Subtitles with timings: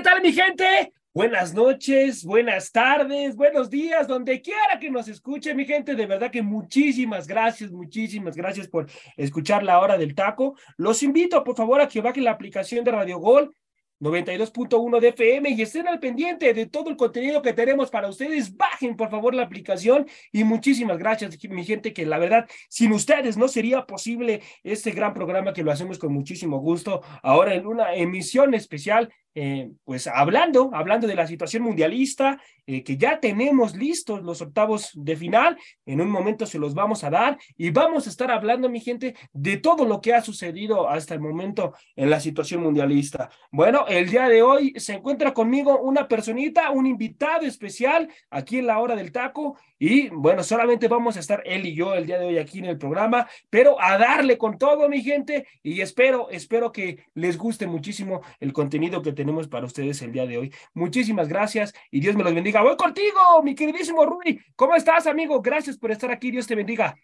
[0.00, 0.94] ¿Qué tal mi gente?
[1.12, 5.94] Buenas noches, buenas tardes, buenos días, donde quiera que nos escuche, mi gente.
[5.94, 8.86] De verdad que muchísimas gracias, muchísimas gracias por
[9.18, 10.56] escuchar la hora del taco.
[10.78, 13.54] Los invito, por favor, a que bajen la aplicación de Radio Gol
[14.00, 18.56] 92.1 de FM y estén al pendiente de todo el contenido que tenemos para ustedes.
[18.56, 23.36] Bajen por favor la aplicación y muchísimas gracias, mi gente, que la verdad, sin ustedes
[23.36, 27.02] no sería posible este gran programa que lo hacemos con muchísimo gusto.
[27.22, 32.96] Ahora en una emisión especial eh, pues hablando, hablando de la situación mundialista, eh, que
[32.96, 37.38] ya tenemos listos los octavos de final, en un momento se los vamos a dar
[37.56, 41.20] y vamos a estar hablando, mi gente, de todo lo que ha sucedido hasta el
[41.20, 43.30] momento en la situación mundialista.
[43.50, 48.66] Bueno, el día de hoy se encuentra conmigo una personita, un invitado especial aquí en
[48.66, 52.18] la hora del taco y bueno, solamente vamos a estar él y yo el día
[52.18, 56.28] de hoy aquí en el programa, pero a darle con todo, mi gente, y espero,
[56.30, 60.54] espero que les guste muchísimo el contenido que tenemos para ustedes el día de hoy.
[60.74, 62.60] Muchísimas gracias y Dios me los bendiga.
[62.60, 64.38] Voy contigo, mi queridísimo Rudy.
[64.54, 65.40] ¿Cómo estás, amigo?
[65.40, 66.30] Gracias por estar aquí.
[66.30, 66.94] Dios te bendiga.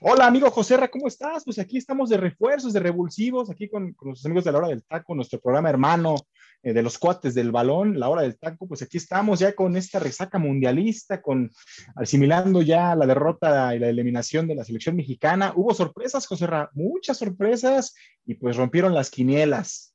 [0.00, 1.44] Hola, amigo José ¿cómo estás?
[1.44, 4.82] Pues aquí estamos de refuerzos, de revulsivos, aquí con, con amigos de la hora del
[4.82, 6.16] taco, nuestro programa hermano
[6.62, 9.76] eh, de los cuates del balón, la hora del taco, pues aquí estamos ya con
[9.76, 11.50] esta resaca mundialista, con
[11.94, 15.52] asimilando ya la derrota y la eliminación de la selección mexicana.
[15.54, 17.94] Hubo sorpresas, José muchas sorpresas,
[18.26, 19.93] y pues rompieron las quinielas.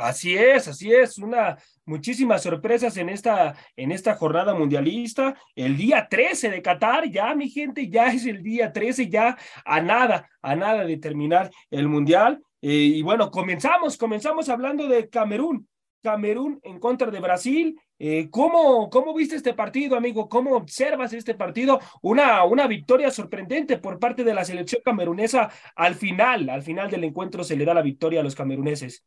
[0.00, 5.34] Así es, así es, una muchísimas sorpresas en esta en esta jornada mundialista.
[5.54, 9.80] El día 13 de Qatar, ya mi gente, ya es el día 13, ya a
[9.80, 12.42] nada, a nada de terminar el mundial.
[12.62, 15.66] Eh, y bueno, comenzamos, comenzamos hablando de Camerún.
[16.02, 17.78] Camerún en contra de Brasil.
[17.98, 20.28] Eh, ¿cómo, ¿Cómo viste este partido, amigo?
[20.28, 21.78] ¿Cómo observas este partido?
[22.00, 27.04] Una, una victoria sorprendente por parte de la selección camerunesa al final, al final del
[27.04, 29.04] encuentro se le da la victoria a los cameruneses.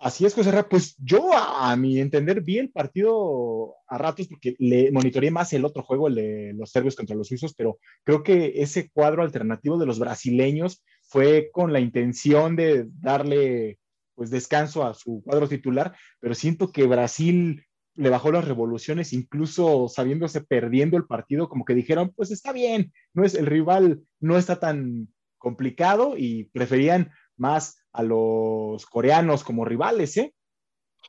[0.00, 4.92] Así es, José Pues yo, a, mi entender, vi el partido a ratos porque le
[4.92, 8.62] monitoreé más el otro juego, el de los serbios contra los suizos, pero creo que
[8.62, 13.78] ese cuadro alternativo de los brasileños fue con la intención de darle
[14.14, 17.64] pues descanso a su cuadro titular, pero siento que Brasil
[17.96, 22.92] le bajó las revoluciones, incluso sabiéndose perdiendo el partido, como que dijeron, pues está bien,
[23.14, 29.64] no es el rival, no está tan complicado y preferían más a los coreanos como
[29.64, 30.32] rivales, ¿eh?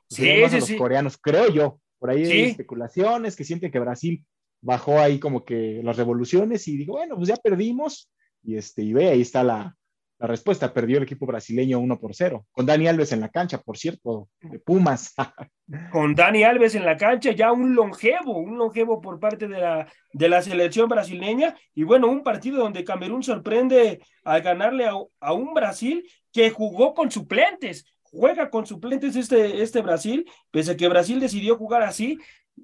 [0.09, 1.79] Sí, sí, a los coreanos, creo yo.
[2.00, 4.25] Por ahí hay especulaciones que sienten que Brasil
[4.59, 8.09] bajó ahí como que las revoluciones y digo, bueno, pues ya perdimos
[8.41, 9.77] y este y ve, ahí está la,
[10.19, 13.57] la respuesta, perdió el equipo brasileño 1 por 0, con Dani Alves en la cancha,
[13.57, 15.13] por cierto, de Pumas.
[15.91, 19.88] con Dani Alves en la cancha, ya un longevo, un longevo por parte de la,
[20.12, 25.34] de la selección brasileña, y bueno, un partido donde Camerún sorprende al ganarle a, a
[25.34, 26.03] un Brasil
[26.34, 31.57] que jugó con suplentes, juega con suplentes este, este Brasil, pese a que Brasil decidió
[31.57, 32.18] jugar así,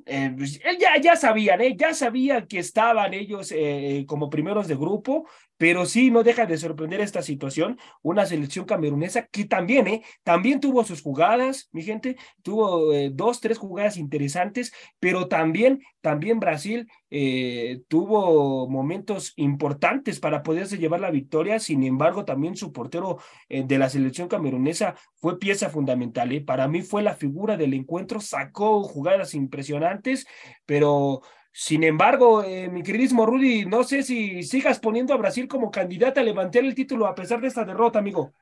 [0.06, 1.76] eh, pues, ya, ya sabían, ¿eh?
[1.78, 5.28] ya sabían que estaban ellos eh, como primeros de grupo,
[5.58, 10.04] pero sí no deja de sorprender esta situación, una selección camerunesa que también, ¿eh?
[10.24, 16.40] también tuvo sus jugadas, mi gente, tuvo eh, dos, tres jugadas interesantes, pero también, también
[16.40, 23.20] Brasil eh, tuvo momentos importantes para poderse llevar la victoria, sin embargo, también su portero
[23.50, 28.84] de la selección camerunesa fue pieza fundamental, para mí fue la figura del encuentro, sacó
[28.84, 30.26] jugadas impresionantes,
[30.66, 31.22] pero
[31.58, 36.20] sin embargo, eh, mi queridísimo Rudy, no sé si sigas poniendo a Brasil como candidata
[36.20, 38.34] a levantar el título a pesar de esta derrota, amigo.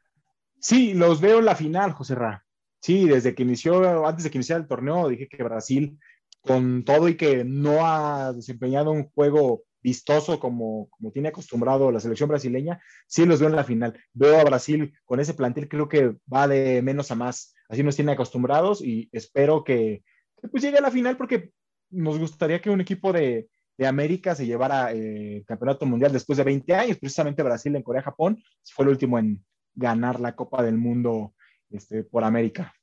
[0.60, 2.44] Sí, los veo en la final, José Ra.
[2.82, 6.00] Sí, desde que inició, antes de que iniciara el torneo, dije que Brasil,
[6.42, 12.00] con todo y que no ha desempeñado un juego vistoso como, como tiene acostumbrado la
[12.00, 13.96] selección brasileña, sí los veo en la final.
[14.14, 17.54] Veo a Brasil con ese plantel, creo que va de menos a más.
[17.70, 20.04] Así nos tiene acostumbrados y espero que,
[20.50, 21.52] pues llegue a la final porque
[21.94, 23.50] nos gustaría que un equipo de,
[23.86, 28.02] América se llevara eh, el campeonato mundial después de 20 años, precisamente Brasil en Corea,
[28.02, 28.42] Japón,
[28.72, 29.44] fue el último en
[29.74, 31.34] ganar la Copa del Mundo
[31.70, 32.74] este, por América.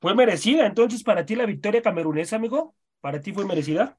[0.00, 2.74] ¿Fue merecida entonces para ti la victoria camerunesa, amigo?
[3.00, 3.96] ¿Para ti fue merecida?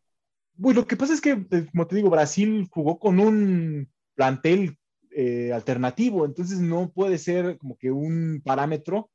[0.61, 4.77] Pues lo que pasa es que, eh, como te digo, Brasil jugó con un plantel
[5.09, 9.09] eh, alternativo, entonces no puede ser como que un parámetro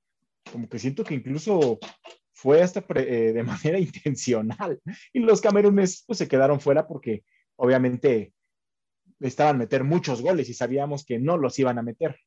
[0.51, 1.79] como que siento que incluso
[2.41, 4.81] fue hasta eh, de manera intencional.
[5.13, 7.23] Y los camerunes pues se quedaron fuera porque
[7.57, 8.33] obviamente
[9.21, 12.19] estaban meter muchos goles y sabíamos que no los iban a meter.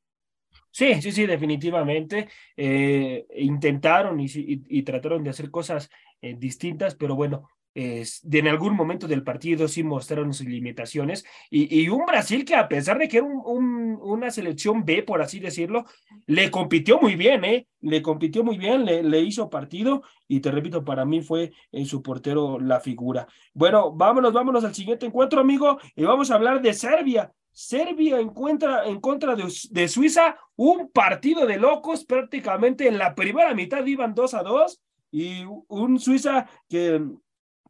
[0.70, 2.30] Sí, sí, sí, definitivamente.
[2.56, 5.90] Eh, intentaron y, trataron de hacer cosas
[6.22, 12.06] eh, distintas, pero bueno, en algún momento del partido sí mostraron sus limitaciones y, un
[12.06, 15.86] Brasil que a pesar de que era una selección B, por así decirlo,
[16.28, 17.68] le compitió muy bien, ¿eh?
[17.82, 22.02] Le compitió muy bien, le, hizo partido y te repito, para mí fue en su
[22.02, 23.28] portero la figura.
[23.54, 27.32] Bueno, vámonos, vámonos al siguiente encuentro, amigo, y vamos a hablar de Serbia.
[27.52, 33.54] Serbia encuentra en contra de, de Suiza un partido de locos, prácticamente en la primera
[33.54, 34.82] mitad iban 2 a 2
[35.12, 37.00] y un Suiza que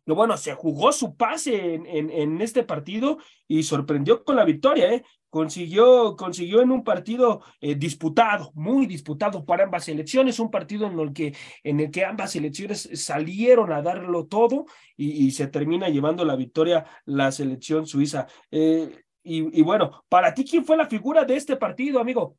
[0.05, 4.93] que bueno, se jugó su pase en, en, este partido y sorprendió con la victoria,
[4.93, 5.03] ¿eh?
[5.29, 10.99] Consiguió, consiguió en un partido eh, disputado, muy disputado para ambas selecciones, un partido en
[10.99, 14.65] el que, en el que ambas selecciones salieron a darlo todo
[14.95, 18.27] y, se termina llevando la victoria la selección suiza.
[18.51, 22.37] Eh, y, y bueno, para ti, ¿quién fue la figura de este partido, amigo?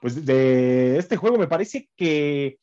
[0.00, 2.58] Pues de este juego me parece que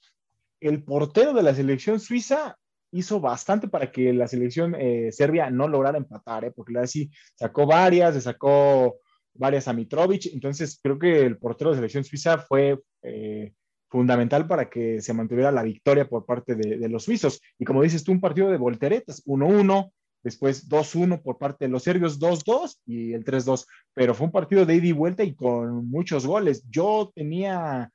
[0.59, 2.57] el portero de la selección suiza
[2.91, 6.51] hizo bastante para que la selección eh, serbia no lograra empatar, ¿eh?
[6.51, 8.99] porque la sí sacó varias, le sacó
[9.33, 13.53] varias a Mitrovic, entonces creo que el portero de selección suiza fue eh,
[13.89, 17.41] fundamental para que se mantuviera la victoria por parte de, los suizos.
[17.57, 19.91] Y como dices tú, un partido de volteretas, 1-1,
[20.23, 24.65] después 2-1 por parte de los serbios, 2-2 y el 3-2, pero fue un partido
[24.65, 26.63] de ida y vuelta y con muchos goles.
[26.69, 27.91] Yo tenía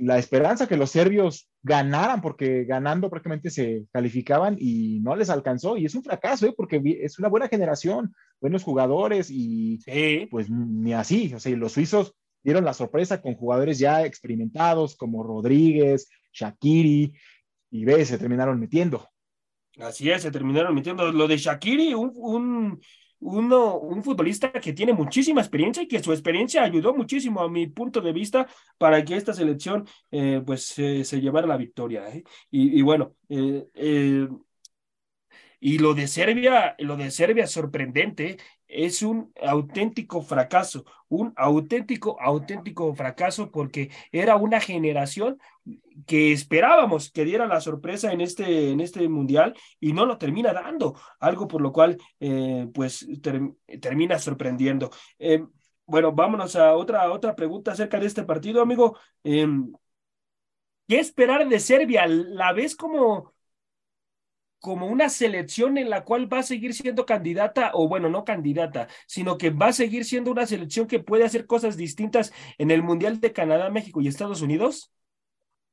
[0.00, 5.76] la esperanza que los serbios ganaran, porque ganando prácticamente se calificaban y no les alcanzó.
[5.76, 6.54] Y es un fracaso, ¿eh?
[6.56, 9.78] porque es una buena generación, buenos jugadores y
[10.30, 11.32] pues ni así.
[11.34, 17.14] O sea, los suizos dieron la sorpresa con jugadores ya experimentados como Rodríguez, Shakiri,
[17.70, 19.08] y se terminaron metiendo.
[19.78, 21.10] Así es, se terminaron metiendo.
[21.10, 22.80] Lo de Shakiri, un
[23.24, 27.66] uno, un futbolista que tiene muchísima experiencia y que su experiencia ayudó muchísimo a mi
[27.66, 28.46] punto de vista
[28.78, 32.06] para que esta selección eh, pues se llevara la victoria.
[32.08, 32.22] ¿eh?
[32.50, 34.28] Y, bueno, eh,
[35.58, 38.36] y lo de Serbia, lo de Serbia sorprendente,
[38.74, 45.38] es un auténtico fracaso, un auténtico, auténtico fracaso porque era una generación
[46.06, 50.52] que esperábamos que diera la sorpresa en este, en este mundial y no lo termina
[50.52, 53.06] dando, algo por lo cual eh, pues
[53.80, 54.90] termina sorprendiendo.
[55.18, 55.44] Eh,
[55.86, 58.98] bueno, vámonos a otra, otra pregunta acerca de este partido, amigo.
[59.22, 59.72] Em,
[60.88, 62.06] ¿Qué esperar de Serbia?
[62.06, 63.33] ¿La ves como
[64.64, 68.88] como una selección en la cual va a seguir siendo candidata, o bueno, no candidata,
[69.06, 72.82] sino que va a seguir siendo una selección que puede hacer cosas distintas en el
[72.82, 74.90] Mundial de Canadá, México y Estados Unidos?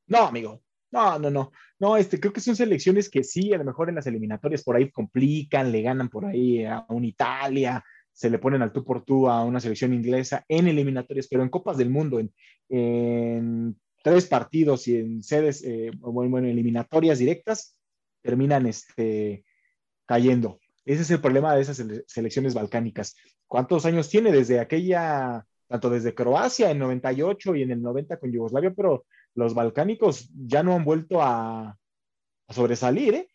[0.07, 0.61] No, amigo.
[0.91, 1.53] No, no, no.
[1.79, 4.75] No, este, creo que son selecciones que sí, a lo mejor en las eliminatorias por
[4.75, 9.05] ahí complican, le ganan por ahí a un Italia, se le ponen al tú por
[9.05, 12.19] tú a una selección inglesa en eliminatorias, pero en Copas del Mundo,
[12.67, 17.77] en, tres partidos y en sedes, eh, bueno, eliminatorias directas,
[18.21, 19.45] terminan este,
[20.05, 20.59] cayendo.
[20.85, 23.15] Ese es el problema de esas selecciones balcánicas.
[23.47, 28.31] ¿Cuántos años tiene desde aquella, tanto desde Croacia en 98 y en el 90 con
[28.31, 31.77] Yugoslavia, pero los balcánicos ya no han vuelto a,
[32.49, 33.29] sobresalir, ¿eh?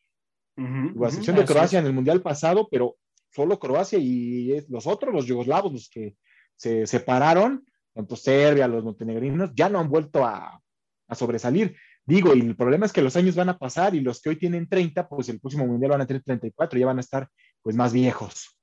[0.57, 2.97] la selección de Croacia en el Mundial pasado, pero
[3.31, 6.17] solo Croacia y los otros, los yugoslavos, los que
[6.55, 7.65] se separaron,
[7.95, 10.61] tanto Serbia, los montenegrinos, ya no han vuelto a,
[11.09, 11.77] a sobresalir.
[12.07, 14.37] Digo, y el problema es que los años van a pasar y los que hoy
[14.37, 17.29] tienen 30, pues el próximo mundial van a tener 34, ya van a estar
[17.63, 18.57] pues más viejos.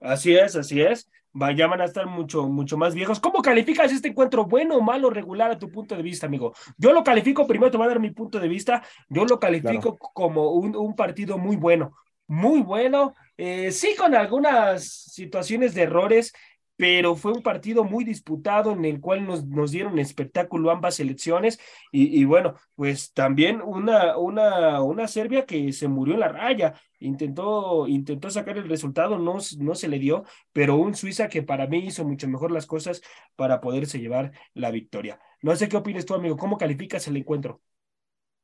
[0.00, 1.10] Así es, así es.
[1.56, 3.20] Ya van a estar mucho, mucho más viejos.
[3.20, 4.44] ¿Cómo calificas este encuentro?
[4.44, 6.52] ¿Bueno, malo, regular a tu punto de vista, amigo?
[6.76, 9.96] Yo lo califico, primero te voy a dar mi punto de vista, yo lo califico
[9.96, 16.32] como un, un, partido muy bueno, muy bueno, eh, sí con algunas situaciones de errores,
[16.80, 21.60] pero fue un partido muy disputado en el cual nos, nos dieron espectáculo ambas selecciones
[21.92, 27.86] y, bueno, pues también una, una, una Serbia que se murió en la raya, intentó,
[27.86, 31.80] intentó sacar el resultado, no, no se le dio, pero un Suiza que para mí
[31.80, 33.02] hizo mucho mejor las cosas
[33.36, 35.20] para poderse llevar la victoria.
[35.42, 37.60] No sé qué opinas tú, amigo, ¿cómo calificas el encuentro?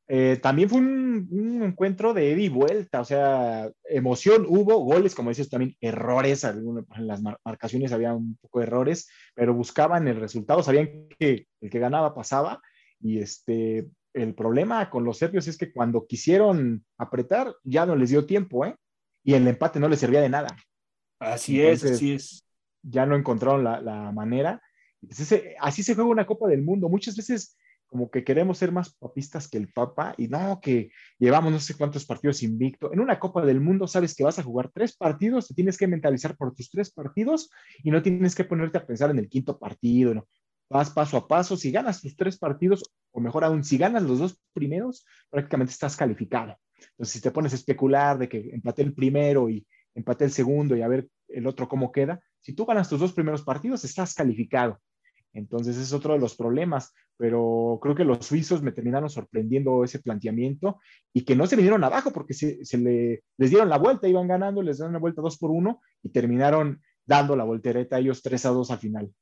[0.08, 5.30] Eh, también fue un, encuentro de ida y vuelta, o sea, emoción hubo, goles, como
[5.30, 10.62] dices también, errores, en las marcaciones había un poco de errores, pero buscaban el resultado,
[10.62, 12.62] sabían que el que ganaba pasaba,
[13.00, 18.10] y este, el problema con los serbios es que cuando quisieron apretar, ya no les
[18.10, 18.76] dio tiempo, ¿eh?
[19.24, 20.56] Y el empate no les servía de nada.
[21.18, 22.44] Así es, así es.
[22.82, 24.62] Ya no encontraron la, manera.
[25.60, 26.88] así se juega una Copa del Mundo.
[26.88, 27.56] Muchas veces
[27.86, 31.74] como que queremos ser más papistas que el Papa y no, que llevamos no sé
[31.76, 32.92] cuántos partidos invicto.
[32.92, 35.86] En una Copa del Mundo sabes que vas a jugar tres partidos, te tienes que
[35.86, 37.50] mentalizar por tus tres partidos
[37.82, 40.28] y no tienes que ponerte a pensar en el quinto partido, ¿no?
[40.68, 44.18] Vas paso a paso, si ganas tus tres partidos, o mejor aún, si ganas los
[44.18, 46.56] dos primeros, prácticamente estás calificado.
[46.90, 49.64] Entonces, si te pones a especular de que empate el primero y
[49.94, 53.12] empate el segundo y a ver el otro cómo queda, si tú ganas tus dos
[53.12, 54.80] primeros partidos, estás calificado.
[55.36, 59.98] Entonces es otro de los problemas, pero creo que los suizos me terminaron sorprendiendo ese
[59.98, 60.80] planteamiento
[61.12, 64.62] y que no se vinieron abajo porque se, le, les dieron la vuelta, iban ganando,
[64.62, 68.48] les dieron la vuelta dos por uno y terminaron dando la voltereta ellos 3 a
[68.48, 69.12] 2 al final.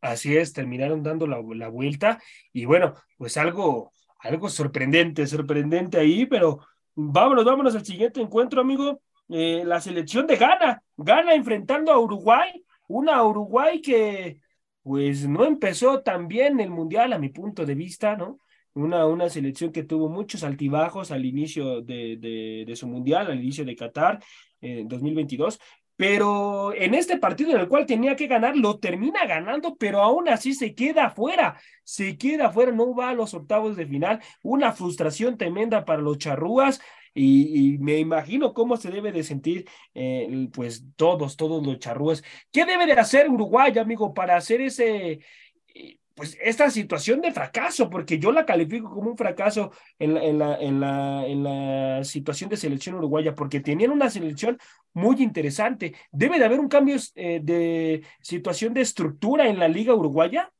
[0.00, 2.20] Así es, terminaron dando la, la vuelta
[2.52, 6.58] y bueno, pues algo, algo sorprendente, sorprendente ahí, pero
[6.96, 9.00] vámonos, vámonos al siguiente encuentro, amigo.
[9.28, 14.40] Eh, la selección de Ghana, Ghana enfrentando a Uruguay, una Uruguay que
[14.84, 18.38] pues no empezó tan bien el Mundial a mi punto de vista, ¿no?
[18.74, 23.64] Una, una selección que tuvo muchos altibajos al inicio de, de, su Mundial, al inicio
[23.64, 24.22] de Qatar
[24.60, 25.58] en 2022,
[25.96, 30.28] pero en este partido en el cual tenía que ganar, lo termina ganando, pero aún
[30.28, 34.72] así se queda afuera, se queda afuera, no va a los octavos de final, una
[34.72, 36.82] frustración tremenda para los charrúas,
[37.14, 42.22] y, me imagino cómo se debe de sentir, eh, pues todos, todos los charrúas.
[42.50, 45.20] ¿Qué debe de hacer Uruguay, amigo, para hacer ese,
[45.74, 47.88] eh, pues esta situación de fracaso?
[47.88, 52.04] Porque yo la califico como un fracaso en la, en la, en la, en la
[52.04, 54.58] situación de selección uruguaya, porque tenían una selección
[54.92, 55.94] muy interesante.
[56.10, 60.50] ¿Debe de haber un cambio eh, de situación de estructura en la liga uruguaya?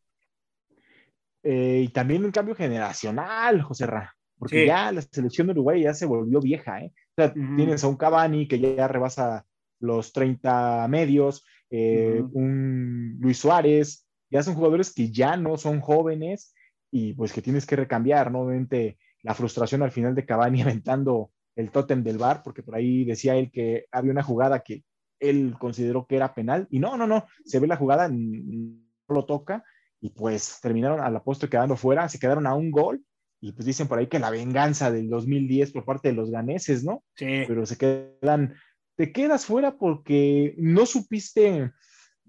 [1.47, 6.05] y también un cambio generacional, José Ra porque ya la selección de Uruguay ya se
[6.05, 6.93] volvió vieja, ¿eh?
[7.17, 9.47] O sea, tienes a un Cavani que ya rebasa
[9.81, 16.55] los 30 medios, eh, un Luis Suárez, ya son jugadores que ya no son jóvenes
[16.91, 18.41] y pues que tienes que recambiar, ¿no?
[18.41, 23.05] Obviamente la frustración al final de Cavani aventando el tótem del bar, porque por ahí
[23.07, 24.85] decía él que había una jugada que
[25.21, 28.77] él consideró que era penal y no, no, no, se ve la jugada, no
[29.09, 29.65] lo toca
[30.03, 33.03] y pues terminaron a la postre quedando fuera, se quedaron a un gol
[33.45, 36.83] y pues dicen por ahí que la venganza del 2010 por parte de los ganeses,
[36.83, 37.05] ¿no?
[37.15, 37.45] Sí.
[37.47, 38.55] Pero se quedan,
[38.97, 41.71] te quedas fuera porque no supiste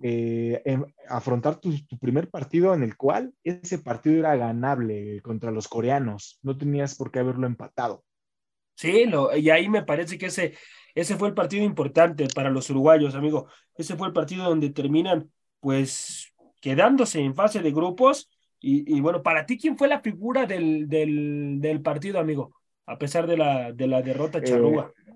[0.04, 5.70] eh, em, afrontar tu, primer partido en el cual ese partido era ganable contra los
[5.70, 8.04] coreanos, no tenías por qué haberlo empatado.
[8.74, 9.06] Sí,
[9.38, 10.54] y ahí me parece que ese,
[10.94, 13.48] ese fue el partido importante para los uruguayos, amigo.
[13.74, 15.32] Ese fue el partido donde terminan,
[15.62, 18.30] pues, quedándose en fase de grupos
[18.68, 22.56] y, bueno, para ti, ¿quién fue la figura del, del, partido, amigo?
[22.88, 24.92] A pesar de la, de la derrota charrúa.
[24.98, 25.12] Eh,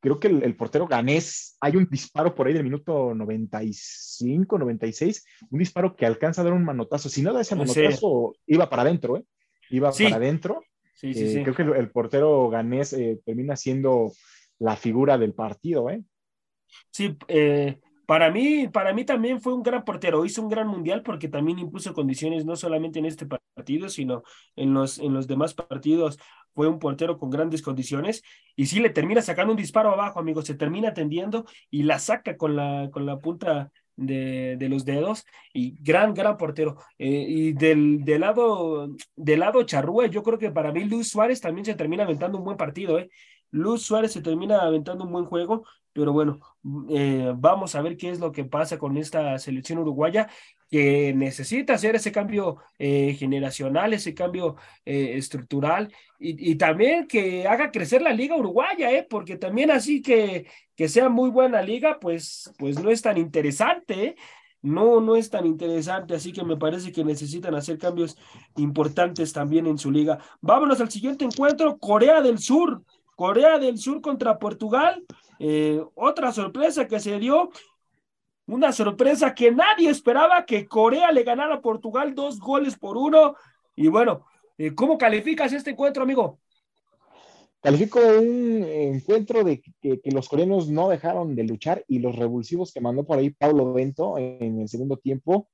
[0.00, 5.58] creo que el, portero ganés, hay un disparo por ahí del minuto 95, 96, un
[5.58, 7.10] disparo que alcanza a dar un manotazo.
[7.10, 9.24] Si no da ese manotazo, iba para adentro, ¿eh?
[9.68, 10.62] Iba para adentro.
[10.94, 11.42] Sí, sí, sí.
[11.42, 14.12] Creo que el, portero ganés eh, termina siendo
[14.58, 16.02] la figura del partido, ¿eh?
[16.90, 21.02] Sí, eh, para mí, para mí también fue un gran portero, hizo un gran mundial
[21.02, 24.22] porque también impuso condiciones no solamente en este partido, sino
[24.56, 26.18] en los, en los demás partidos.
[26.54, 28.22] Fue un portero con grandes condiciones
[28.54, 32.36] y sí le termina sacando un disparo abajo, amigo, se termina tendiendo y la saca
[32.36, 36.76] con la, con la punta de, de, los dedos y gran, gran portero.
[36.98, 41.40] Eh, y del, del, lado, del lado charrúa, yo creo que para mí Luis Suárez
[41.40, 43.10] también se termina aventando un buen partido, ¿eh?
[43.54, 46.40] Luz Suárez se termina aventando un buen juego, pero bueno,
[46.90, 50.28] eh, vamos a ver qué es lo que pasa con esta selección uruguaya
[50.68, 57.70] que necesita hacer ese cambio eh, generacional, ese cambio eh, estructural y, también que haga
[57.70, 59.06] crecer la liga uruguaya, ¿eh?
[59.08, 64.16] porque también así que, que sea muy buena liga, pues, pues no es tan interesante,
[64.62, 68.16] no, no es tan interesante, así que me parece que necesitan hacer cambios
[68.56, 70.18] importantes también en su liga.
[70.40, 72.82] Vámonos al siguiente encuentro, Corea del Sur
[73.14, 75.04] Corea del Sur contra Portugal.
[75.38, 77.50] Eh, otra sorpresa que se dio,
[78.46, 83.34] una sorpresa que nadie esperaba que Corea le ganara a Portugal dos goles por uno.
[83.76, 84.26] Y bueno,
[84.58, 86.38] eh, ¿cómo calificas este encuentro, amigo?
[87.60, 92.82] Califico un encuentro de que, los coreanos no dejaron de luchar y los revulsivos que
[92.82, 95.48] mandó por ahí Paulo Bento en el segundo tiempo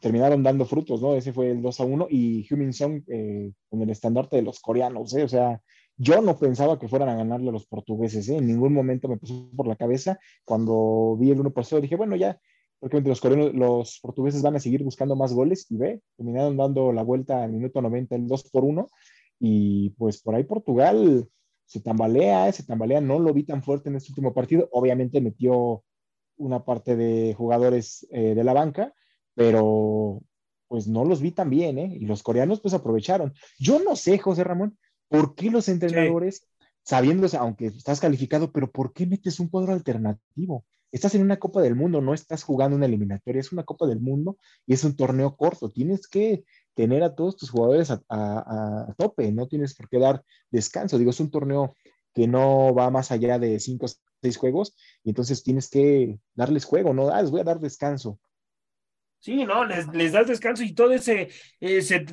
[0.00, 1.14] terminaron dando frutos, ¿no?
[1.14, 4.60] Ese fue el 2 a 1 y Humin Song eh, con el estandarte de los
[4.60, 5.24] coreanos, ¿eh?
[5.24, 5.62] O sea,
[5.96, 8.36] yo no pensaba que fueran a ganarle a los portugueses, ¿eh?
[8.36, 10.18] en ningún momento me pasó por la cabeza.
[10.44, 12.40] Cuando vi el 1 por 0, dije, bueno, ya,
[12.80, 16.92] porque los, coreanos, los portugueses van a seguir buscando más goles y ve, terminaron dando
[16.92, 18.88] la vuelta al minuto 90, el 2 por 1.
[19.40, 21.28] Y pues por ahí Portugal
[21.64, 24.68] se tambalea, se tambalea, no lo vi tan fuerte en este último partido.
[24.72, 25.82] Obviamente metió
[26.36, 28.92] una parte de jugadores eh, de la banca,
[29.34, 30.20] pero
[30.68, 31.96] pues no los vi tan bien, ¿eh?
[32.00, 33.32] Y los coreanos pues aprovecharon.
[33.58, 34.76] Yo no sé, José Ramón,
[35.14, 36.46] ¿por qué los entrenadores,
[36.82, 40.64] sabiendo, aunque estás calificado, pero ¿por qué metes un cuadro alternativo?
[40.90, 44.00] Estás en una Copa del Mundo, no estás jugando una eliminatoria, es una Copa del
[44.00, 45.70] Mundo y es un torneo corto.
[45.70, 46.44] Tienes que
[46.74, 50.98] tener a todos tus jugadores a, tope, no tienes por qué dar descanso.
[50.98, 51.74] Digo, es un torneo
[52.12, 53.88] que no va más allá de cinco o
[54.20, 58.18] seis juegos y entonces tienes que darles juego, no, ah, les voy a dar descanso.
[59.24, 62.04] Sí, no, les, les das descanso y todo ese eh, se,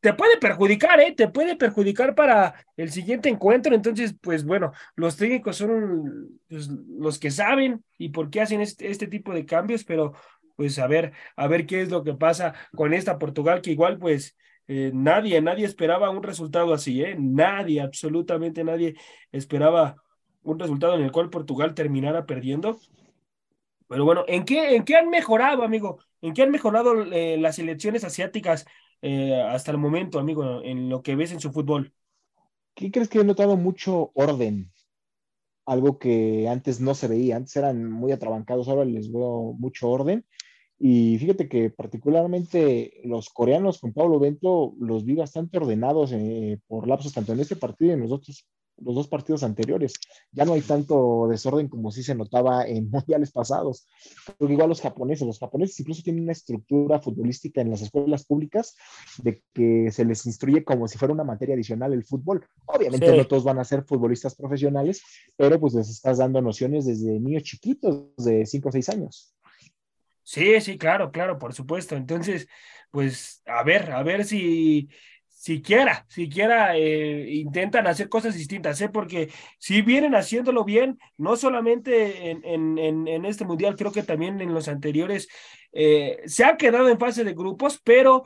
[0.00, 1.14] te puede perjudicar, ¿eh?
[1.16, 3.74] Te puede perjudicar para el siguiente encuentro.
[3.74, 8.90] Entonces, pues bueno, los técnicos son pues, los que saben y por qué hacen este,
[8.90, 10.12] este, tipo de cambios, pero
[10.56, 13.96] pues a ver, a ver qué es lo que pasa con esta Portugal, que igual
[13.96, 17.16] pues eh, nadie, nadie esperaba un resultado así, ¿eh?
[17.18, 18.94] Nadie, absolutamente nadie
[19.32, 19.96] esperaba
[20.42, 22.78] un resultado en el cual Portugal terminara perdiendo.
[23.88, 25.98] Pero bueno, ¿en qué, en qué han mejorado, amigo?
[26.20, 28.66] ¿En qué han mejorado eh, las elecciones asiáticas
[29.02, 31.92] eh, hasta el momento, amigo, en lo que ves en su fútbol?
[32.74, 34.70] ¿Qué crees que he notado mucho orden?
[35.64, 40.24] Algo que antes no se veía, antes eran muy atrabancados, ahora les veo mucho orden.
[40.78, 46.86] Y fíjate que particularmente los coreanos con Pablo Bento los vi bastante ordenados eh, por
[46.86, 48.46] lapsos, tanto en este partido y en los otros
[48.80, 49.94] los dos partidos anteriores.
[50.32, 53.86] Ya no hay tanto desorden como sí se notaba en mundiales pasados.
[54.38, 58.76] Pero igual los japoneses, los japoneses incluso tienen una estructura futbolística en las escuelas públicas
[59.22, 62.46] de que se les instruye como si fuera una materia adicional el fútbol.
[62.66, 65.02] Obviamente no todos van a ser futbolistas profesionales,
[65.36, 69.34] pero pues les estás dando nociones desde niños chiquitos de 5 o 6 años.
[70.22, 71.96] Sí, sí, claro, claro, por supuesto.
[71.96, 72.48] Entonces,
[72.90, 74.90] pues a ver, a ver si
[75.38, 78.88] siquiera, siquiera eh, intentan hacer cosas distintas, ¿eh?
[78.88, 84.40] porque si vienen haciéndolo bien, no solamente en, en, en, este mundial, creo que también
[84.40, 85.28] en los anteriores,
[85.72, 88.24] eh, se han quedado en fase de grupos, pero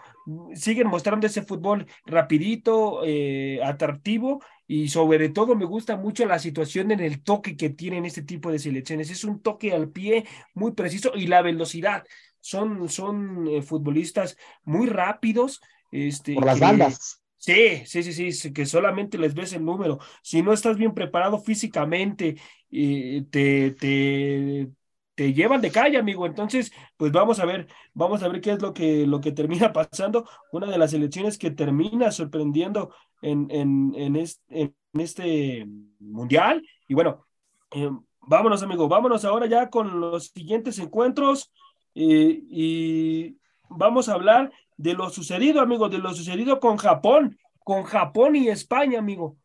[0.55, 6.93] siguen mostrando ese fútbol rapidito, eh, atractivo y sobre todo me gusta mucho la situación
[6.93, 9.11] en el toque que tienen este tipo de selecciones.
[9.11, 12.05] Es un toque al pie muy preciso y la velocidad.
[12.41, 15.61] Son, son futbolistas muy rápidos,
[15.93, 17.23] este, Por las bandas.
[17.37, 19.99] Sí, sí, sí, sí, que solamente les ves el número.
[20.23, 22.37] Si no estás bien preparado físicamente,
[22.71, 24.69] eh, te, te,
[25.17, 26.25] te llevan de calle, amigo.
[26.25, 29.73] Entonces, pues vamos a ver, vamos a ver qué es lo que, lo que termina
[29.73, 30.29] pasando.
[30.53, 35.67] Una de las elecciones que termina sorprendiendo en, en, en, este, en este
[35.99, 36.65] mundial.
[36.87, 37.27] Y bueno,
[37.73, 41.53] eh, vámonos, amigo, vámonos ahora ya con los siguientes encuentros.
[41.97, 43.37] Eh, y
[43.69, 44.53] vamos a hablar
[44.83, 49.37] de lo sucedido, amigo, de lo sucedido con Japón, con Japón y España, amigo.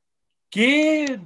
[0.50, 1.20] ¿Qué,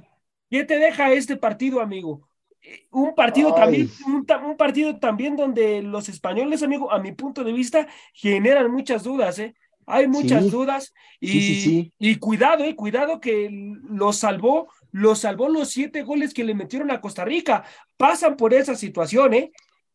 [0.50, 2.28] qué te deja este partido, amigo?
[2.60, 7.54] Eh, un partido también, un, partido también donde los españoles, amigo, a mi punto de
[7.54, 9.54] vista, generan muchas dudas, ¿eh?
[9.86, 16.02] Hay muchas dudas y, y cuidado, eh, cuidado que lo salvó, lo salvó los siete
[16.02, 17.64] goles que le metieron a Costa Rica.
[17.96, 19.52] Pasan por esa situación, ¿eh?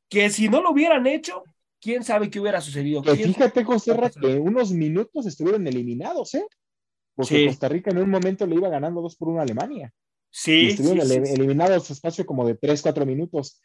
[0.10, 1.44] Que si no lo hubieran hecho,
[1.82, 3.04] quién sabe qué hubiera sucedido.
[3.04, 6.46] fíjate, José que unos minutos estuvieron eliminados, ¿eh?
[7.16, 9.92] Porque Costa Rica en un momento le iba ganando 2 por 1 a Alemania.
[10.30, 10.68] Sí.
[10.68, 13.60] estuvieron eliminados espacio como de 3, 4 minutos.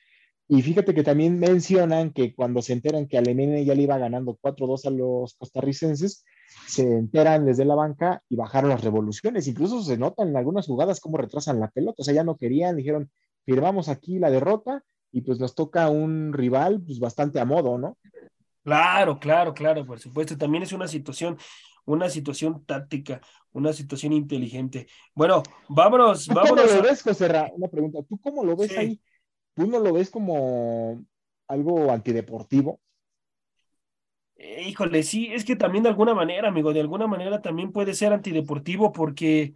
[0.48, 4.38] Y fíjate que también mencionan que cuando se enteran que Alemania ya le iba ganando
[4.40, 6.24] 4-2 a los costarricenses,
[6.66, 9.46] se enteran desde la banca y bajaron las revoluciones.
[9.46, 12.02] Incluso se notan en algunas jugadas cómo retrasan la pelota.
[12.02, 13.10] O sea, ya no querían, dijeron,
[13.44, 17.98] firmamos aquí la derrota y pues nos toca un rival pues bastante a modo, ¿no?
[18.64, 20.36] Claro, claro, claro, por supuesto.
[20.36, 21.36] También es una situación,
[21.84, 23.20] una situación táctica,
[23.52, 24.86] una situación inteligente.
[25.14, 26.66] Bueno, vámonos, vámonos.
[26.66, 27.98] ¿Cómo lo ves, José Una pregunta.
[28.08, 29.00] ¿Tú cómo lo ves ahí?
[29.54, 31.04] ¿Tú no lo ves como
[31.46, 32.80] algo antideportivo?
[34.36, 37.94] Eh, híjole, sí, es que también de alguna manera, amigo, de alguna manera también puede
[37.94, 39.52] ser antideportivo porque,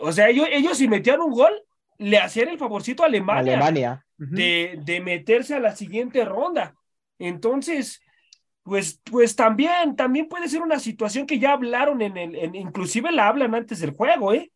[0.00, 1.52] o sea, ellos, ellos si metían un gol,
[1.98, 4.06] le hacían el favorcito a Alemania, Alemania.
[4.28, 6.76] De, de, meterse a la siguiente ronda.
[7.18, 8.02] Entonces,
[8.62, 13.28] pues, pues también, también puede ser una situación que ya hablaron en el, inclusive la
[13.28, 14.52] hablan antes del juego, ¿eh?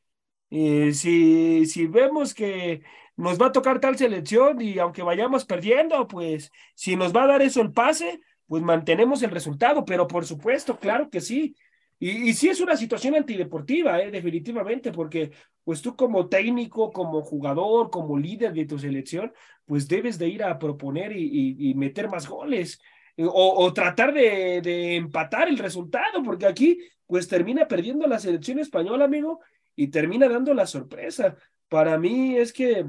[0.50, 2.83] eh si, si vemos que
[3.16, 7.29] nos va a tocar tal selección y aunque vayamos perdiendo, pues si nos va a
[7.29, 11.57] dar eso el pase, pues mantenemos el resultado, pero por supuesto, claro que sí,
[11.98, 14.11] y, y sí es una situación antideportiva, ¿eh?
[14.11, 15.33] definitivamente, porque
[15.64, 19.33] pues tú como técnico, como jugador, como líder de tu selección,
[19.64, 22.80] pues debes de ir a proponer y, meter más goles.
[23.16, 28.59] Eh, o, tratar de, de, empatar el resultado, porque aquí pues termina perdiendo la selección
[28.59, 29.40] española, amigo,
[29.76, 31.37] y termina dando la sorpresa.
[31.68, 32.87] Para mí es que,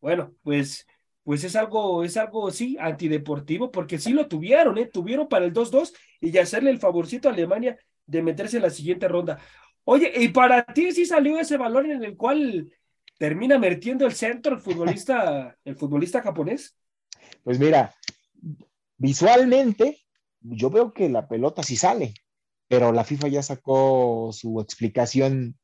[0.00, 0.86] bueno, pues
[1.28, 4.86] pues es algo, es algo, sí, antideportivo, porque sí lo tuvieron, ¿eh?
[4.86, 7.76] Tuvieron para el 2-2 y hacerle el favorcito a Alemania
[8.08, 9.38] de meterse en la siguiente ronda.
[9.84, 12.72] Oye, ¿y para ti sí salió ese balón en el cual
[13.18, 16.76] termina metiendo el centro el futbolista, el futbolista japonés?
[17.44, 17.94] Pues mira,
[18.96, 19.98] visualmente
[20.40, 22.14] yo veo que la pelota sí sale,
[22.66, 25.58] pero la FIFA ya sacó su explicación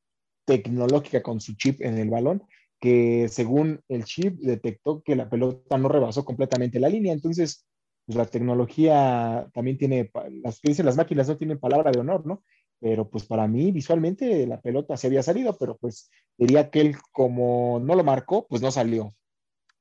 [0.45, 2.43] tecnológica con su chip en el balón,
[2.81, 7.15] que según el chip detectó que la pelota no rebasó completamente la línea.
[7.15, 7.67] Entonces,
[8.07, 10.11] pues la tecnología también tiene,
[10.43, 12.43] las que dicen las máquinas no tienen palabra de honor, ¿no?
[12.81, 16.97] Pero pues para mí visualmente la pelota se había salido, pero pues diría que él
[17.13, 19.15] como no lo marcó, pues no salió.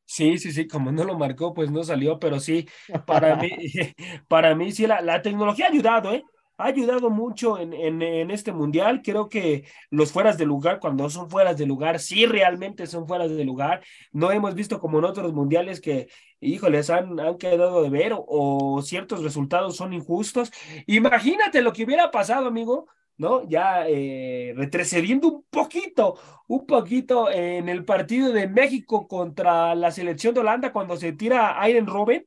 [0.05, 2.67] Sí, sí, sí, como no lo marcó, pues no salió, pero sí,
[3.05, 3.49] para mí,
[4.27, 6.23] para mí sí, la, la tecnología ha ayudado, ¿eh?
[6.57, 9.01] Ha ayudado mucho en, en, este mundial.
[9.03, 13.31] Creo que los fueras de lugar, cuando son fueras de lugar, sí realmente son fueras
[13.31, 13.83] de lugar.
[14.11, 18.81] No hemos visto como en otros mundiales que, híjoles, han, han quedado de ver o,
[18.83, 20.51] ciertos resultados son injustos.
[20.87, 22.87] Imagínate lo que hubiera pasado, amigo.
[23.15, 23.47] ¿no?
[23.47, 30.33] Ya eh, retrocediendo un poquito, un poquito en el partido de México contra la selección
[30.33, 32.25] de Holanda cuando se tira Iron Robben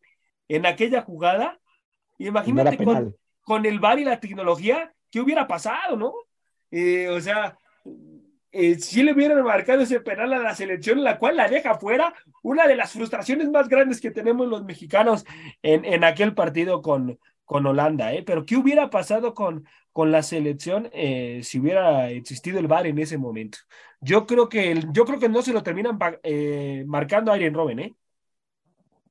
[0.49, 1.61] en aquella jugada.
[2.19, 6.13] Imagínate con, con el VAR y la tecnología, ¿qué hubiera pasado, no?
[6.73, 7.57] Eh, o sea,
[8.51, 12.13] eh, si le hubieran marcado ese penal a la selección, la cual la deja fuera,
[12.43, 15.25] una de las frustraciones más grandes que tenemos los mexicanos
[15.63, 18.25] en, en aquel partido con, con Holanda, ¿eh?
[18.25, 22.99] Pero ¿qué hubiera pasado con, con la selección eh, si hubiera existido el VAR en
[22.99, 23.59] ese momento?
[24.01, 26.01] Yo creo que, yo creo que no se lo terminan
[26.87, 27.95] marcando a Irene Robben, ¿eh?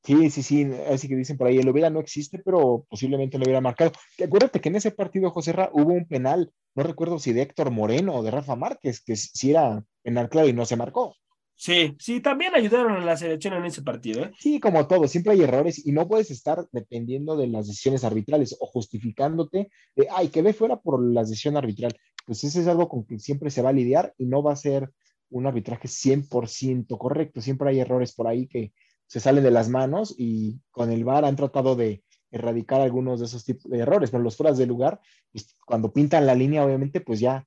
[0.06, 3.46] Sí, sí, sí, así que dicen por ahí, el hubiera no existe, pero posiblemente lo
[3.46, 3.92] hubiera marcado.
[4.24, 7.72] Acuérdate que en ese partido, José Ra, hubo un penal, no recuerdo si de Héctor
[7.72, 11.16] Moreno o de Rafa Márquez, que sí era penal claro y no se marcó.
[11.58, 14.26] Sí, sí, también ayudaron a la selección en ese partido.
[14.26, 14.32] ¿eh?
[14.38, 18.56] Sí, como todo, siempre hay errores y no puedes estar dependiendo de las decisiones arbitrales
[18.60, 21.98] o justificándote de, ay, que ve fuera por la decisión arbitral.
[22.26, 24.58] Pues eso es algo con que siempre se va a lidiar y no va a
[24.58, 24.92] ser
[25.30, 27.42] un arbitraje 100% correcto.
[27.42, 28.74] Siempre hay errores por ahí que,
[29.08, 33.28] se salen de las manos y con el VAR han tratado de erradicar algunos de
[33.28, 35.00] esos tipos de errores, pero los fueras de lugar,
[35.32, 37.46] pues, cuando pintan la línea, obviamente, pues ya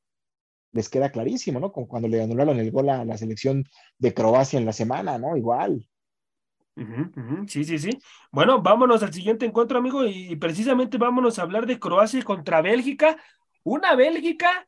[0.73, 1.73] les queda clarísimo, ¿no?
[1.73, 3.65] Como cuando le anularon el gol a la selección
[3.99, 5.37] de Croacia en la semana, ¿no?
[5.37, 5.87] Igual.
[7.49, 7.99] Sí, sí, sí.
[8.31, 13.17] Bueno, vámonos al siguiente encuentro, amigo, y precisamente vámonos a hablar de Croacia contra Bélgica.
[13.65, 14.65] Una Bélgica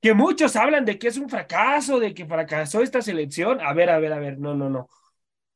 [0.00, 3.60] que muchos hablan de que es un fracaso, de que fracasó esta selección.
[3.60, 4.88] A ver, a ver, a ver, no, no, no.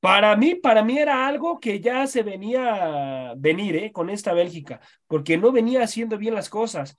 [0.01, 3.93] Para mí, para mí era algo que ya se venía a venir ¿eh?
[3.93, 6.99] con esta Bélgica, porque no venía haciendo bien las cosas,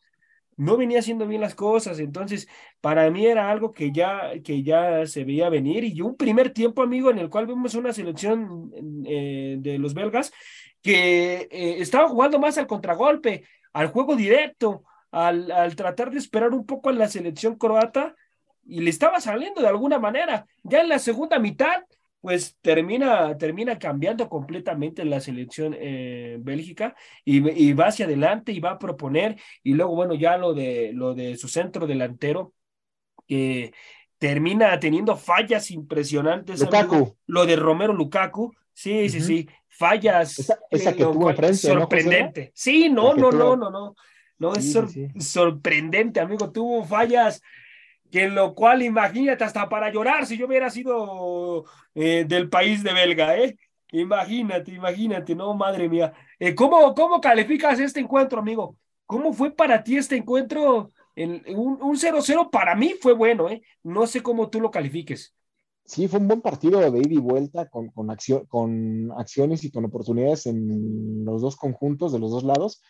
[0.58, 2.48] no venía haciendo bien las cosas, entonces
[2.82, 6.82] para mí era algo que ya, que ya se veía venir y un primer tiempo,
[6.82, 8.72] amigo, en el cual vemos una selección
[9.06, 10.34] eh, de los belgas
[10.82, 16.52] que eh, estaba jugando más al contragolpe, al juego directo, al, al tratar de esperar
[16.52, 18.16] un poco a la selección croata
[18.66, 20.46] y le estaba saliendo de alguna manera.
[20.64, 21.84] Ya en la segunda mitad
[22.28, 28.72] pues termina, termina cambiando completamente la selección eh, Bélgica y, va hacia adelante y va
[28.72, 29.40] a proponer.
[29.63, 32.54] Y luego bueno ya lo de lo de su centro delantero
[33.30, 33.72] que
[34.18, 37.16] termina teniendo fallas impresionantes Lukaku.
[37.28, 38.54] lo de Romero Lukaku.
[38.74, 39.50] Sí sí sí.
[39.70, 42.52] Fallas esa, que tuvo enfrente sorprendente.
[42.54, 43.96] Sí no no, no no no.
[44.38, 44.78] No es
[45.20, 46.52] sorprendente amigo.
[46.52, 47.42] Tuvo fallas
[48.12, 51.65] que lo cual imagínate hasta para llorar si yo hubiera sido
[51.96, 53.58] eh, del país de Belga, ¿eh?
[53.91, 56.13] Imagínate, imagínate, no, madre mía.
[56.39, 58.78] Eh, ¿cómo, ¿Cómo calificas este encuentro, amigo?
[59.06, 60.91] ¿Cómo fue para ti este encuentro?
[61.15, 63.62] En, un 0-0 para mí fue bueno, ¿eh?
[63.84, 65.34] No sé cómo tú lo califiques.
[65.86, 69.72] Sí, fue un buen partido de ida y vuelta con, con, acción, con acciones y
[69.72, 72.82] con oportunidades en los dos conjuntos de los dos lados.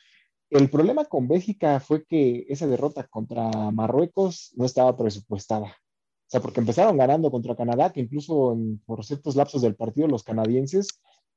[0.49, 5.67] El problema con Bélgica fue que esa derrota contra Marruecos no estaba presupuestada.
[5.67, 10.23] O sea, porque empezaron ganando contra Canadá, que incluso por ciertos lapsos del partido los
[10.23, 10.88] canadienses,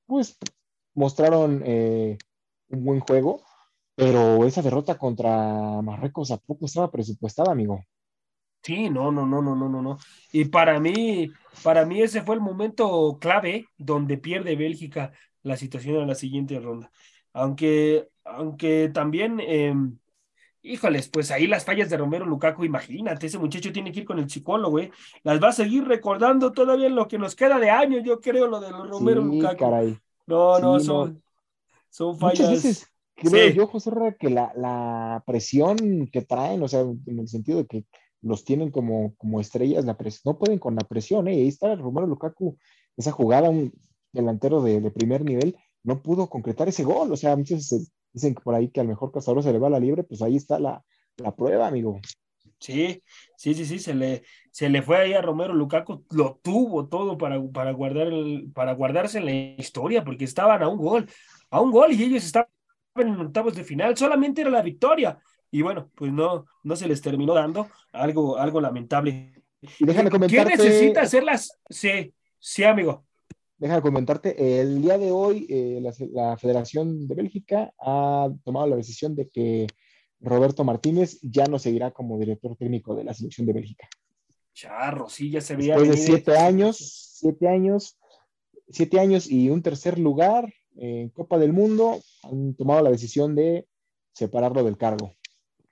[0.06, 0.36] pues
[0.94, 2.18] mostraron eh,
[2.68, 3.42] un buen juego,
[3.94, 7.84] pero esa derrota contra Marruecos a poco estaba presupuestada, amigo.
[8.62, 9.98] Sí, no, no, no, no, no, no.
[10.32, 11.30] Y para mí,
[11.62, 16.58] para mí ese fue el momento clave donde pierde Bélgica la situación en la siguiente
[16.60, 16.90] ronda.
[17.32, 19.98] Aunque aunque también, em,
[20.62, 24.18] híjoles, pues ahí las fallas de Romero Lukaku, imagínate, ese muchacho tiene que ir con
[24.18, 24.90] el psicólogo, güey.
[25.22, 28.46] Las va a seguir recordando todavía en lo que nos queda de años, yo creo,
[28.46, 29.98] lo de Romero Lukaku.
[30.26, 31.22] No, no, son,
[31.88, 32.50] son fallas.
[32.50, 37.58] Veces creo yo, José que la, la, presión que traen, o sea, en el sentido
[37.58, 37.84] de que
[38.22, 41.32] los tienen como, como estrellas, la no pueden con la presión, ¿eh?
[41.32, 42.56] Ahí está Romero Lukaku,
[42.96, 43.50] esa jugada,
[44.12, 47.12] delantero de, primer nivel, no pudo concretar ese gol.
[47.12, 47.72] O sea, muchos
[48.12, 50.36] dicen que por ahí que al mejor cazador se le va la libre, pues ahí
[50.36, 50.82] está la,
[51.16, 52.00] la prueba, amigo.
[52.58, 53.02] Sí,
[53.36, 57.16] sí, sí, sí, se le, se le fue ahí a Romero Lukaku, lo tuvo todo
[57.16, 61.08] para, para, guardar el, para guardarse en la historia, porque estaban a un gol,
[61.48, 62.50] a un gol y ellos estaban
[62.96, 65.18] en octavos de final, solamente era la victoria.
[65.50, 69.42] Y bueno, pues no, no se les terminó dando algo, algo lamentable.
[69.78, 70.54] Y déjame comentarte.
[70.54, 71.58] ¿Quién necesita hacerlas?
[71.68, 73.04] Sí, sí, amigo.
[73.60, 78.76] Déjame comentarte, el día de hoy eh, la, la Federación de Bélgica ha tomado la
[78.76, 79.66] decisión de que
[80.18, 83.86] Roberto Martínez ya no seguirá como director técnico de la selección de Bélgica.
[84.54, 85.76] Charro, sí, ya se veía.
[85.76, 86.78] Después de siete años,
[87.18, 87.98] siete años,
[88.70, 93.66] siete años y un tercer lugar en Copa del Mundo, han tomado la decisión de
[94.14, 95.12] separarlo del cargo.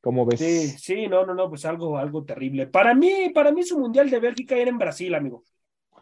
[0.02, 0.40] ¿Cómo ves?
[0.40, 2.66] Sí, sí, no, no, no, pues algo, algo terrible.
[2.66, 5.42] Para mí, para mí su mundial de Bélgica era en Brasil, amigo.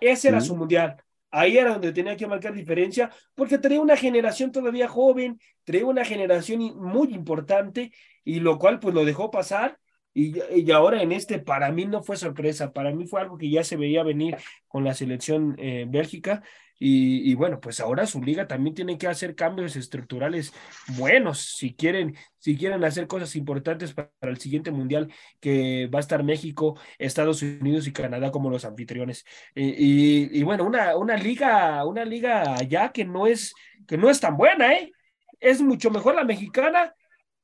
[0.01, 0.97] Ese era su mundial.
[1.31, 6.05] Ahí era donde tenía que marcar diferencia, porque tenía una generación todavía joven, traía una
[6.05, 7.93] generación muy importante,
[8.25, 9.79] y lo cual pues lo dejó pasar.
[10.19, 13.51] Y, y, ahora en este, para mí no fue sorpresa, para mí fue algo que
[13.51, 16.43] ya se veía venir con la selección eh, Bélgica.
[16.79, 20.53] Y, bueno, pues ahora su liga también tiene que hacer cambios estructurales
[20.97, 26.01] buenos si quieren, si quieren hacer cosas importantes para, el siguiente mundial que va a
[26.01, 29.25] estar México, Estados Unidos y Canadá como los anfitriones.
[29.55, 33.55] Y, bueno, una, una liga, una liga allá que no es,
[33.87, 34.93] que no es tan buena, ¿eh?
[35.41, 36.95] Es mucho mejor la mexicana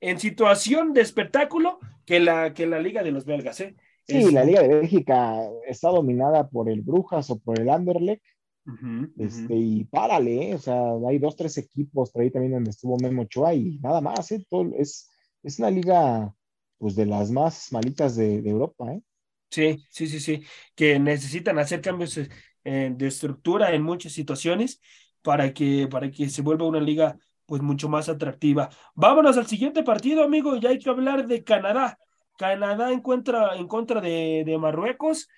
[0.02, 3.76] en situación de espectáculo que la, que la liga de los belgas, ¿eh?
[4.04, 8.22] Sí, la liga de Bélgica está dominada por el Brujas o por el Anderlecht
[9.16, 10.54] este, y párale, ¿eh?
[10.54, 14.00] o sea, hay dos, tres equipos por ahí también donde estuvo Memo Ochoa y nada
[14.00, 14.44] más, ¿eh?
[14.76, 15.08] es,
[15.42, 16.34] es una liga
[16.78, 19.02] pues de las más malitas de, Europa, ¿eh?
[19.50, 20.42] Sí, sí, sí, sí,
[20.74, 22.18] que necesitan hacer cambios
[22.64, 24.80] eh, de estructura en muchas situaciones
[25.22, 27.16] para que, para que se vuelva una liga
[27.52, 28.70] pues mucho más atractiva.
[28.94, 31.98] Vámonos al siguiente partido, amigo, ya hay que hablar de Canadá.
[32.38, 35.28] Canadá encuentra en contra de, de Marruecos.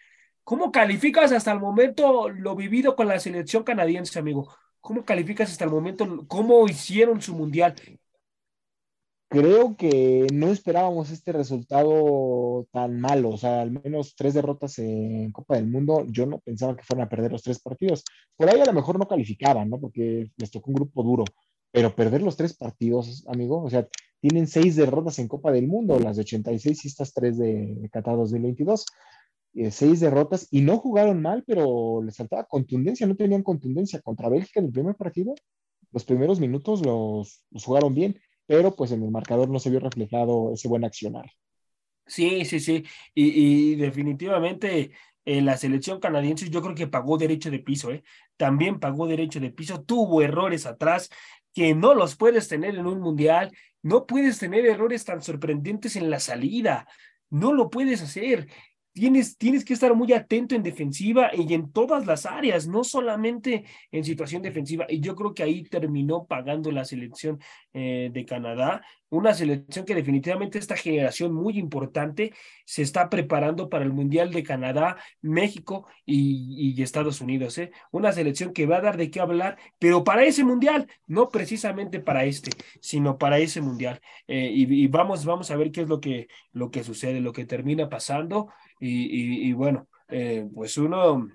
[0.45, 4.49] ¿Cómo calificas hasta el momento lo vivido con la selección canadiense, amigo?
[4.81, 7.75] ¿Cómo calificas hasta el momento cómo hicieron su mundial?
[9.35, 15.33] Creo que no esperábamos este resultado tan malo, o sea, al menos tres derrotas en
[15.33, 18.05] Copa del Mundo, yo no pensaba que fueran a perder los tres partidos.
[18.37, 19.81] Por ahí a lo mejor no calificaban, ¿no?
[19.81, 21.25] Porque les tocó un grupo duro,
[21.75, 23.89] pero perder los tres partidos, amigo, o sea,
[24.21, 28.17] tienen seis derrotas en Copa del Mundo, las de 86 y estas tres de Qatar
[28.17, 28.87] 2022.
[29.55, 34.29] Eh, seis derrotas y no jugaron mal, pero les faltaba contundencia, no tenían contundencia contra
[34.29, 35.35] Bélgica en el primer partido.
[35.91, 40.53] Los primeros minutos los, jugaron bien, pero pues en el marcador no se vio reflejado
[40.53, 41.29] ese buen accionar.
[42.07, 42.85] Sí, sí, sí,
[43.17, 44.93] y, definitivamente
[45.25, 48.05] eh, la selección canadiense yo creo que pagó derecho de piso, ¿eh?
[48.37, 51.11] también pagó derecho de piso, tuvo errores atrás
[51.55, 56.11] que no los puedes tener en un mundial, no puedes tener errores tan sorprendentes en
[56.11, 56.87] la salida,
[57.31, 58.49] no lo puedes hacer
[58.95, 63.65] tienes, tienes que estar muy atento en defensiva y en todas las áreas, no solamente
[63.91, 64.87] en situación defensiva.
[64.89, 67.41] Y yo creo que ahí terminó pagando la selección
[67.73, 72.33] eh, de Canadá, una selección que definitivamente esta generación muy importante
[72.65, 77.59] se está preparando para el Mundial de Canadá, México y, Estados Unidos.
[77.59, 77.71] ¿eh?
[77.91, 82.01] Una selección que va a dar de qué hablar, pero para ese Mundial, no precisamente
[82.01, 84.01] para este, sino para ese Mundial.
[84.29, 87.47] Eh, y, vamos, vamos a ver qué es lo que, lo que sucede, lo que
[87.47, 88.51] termina pasando.
[88.81, 91.27] Y, bueno, eh, pues uno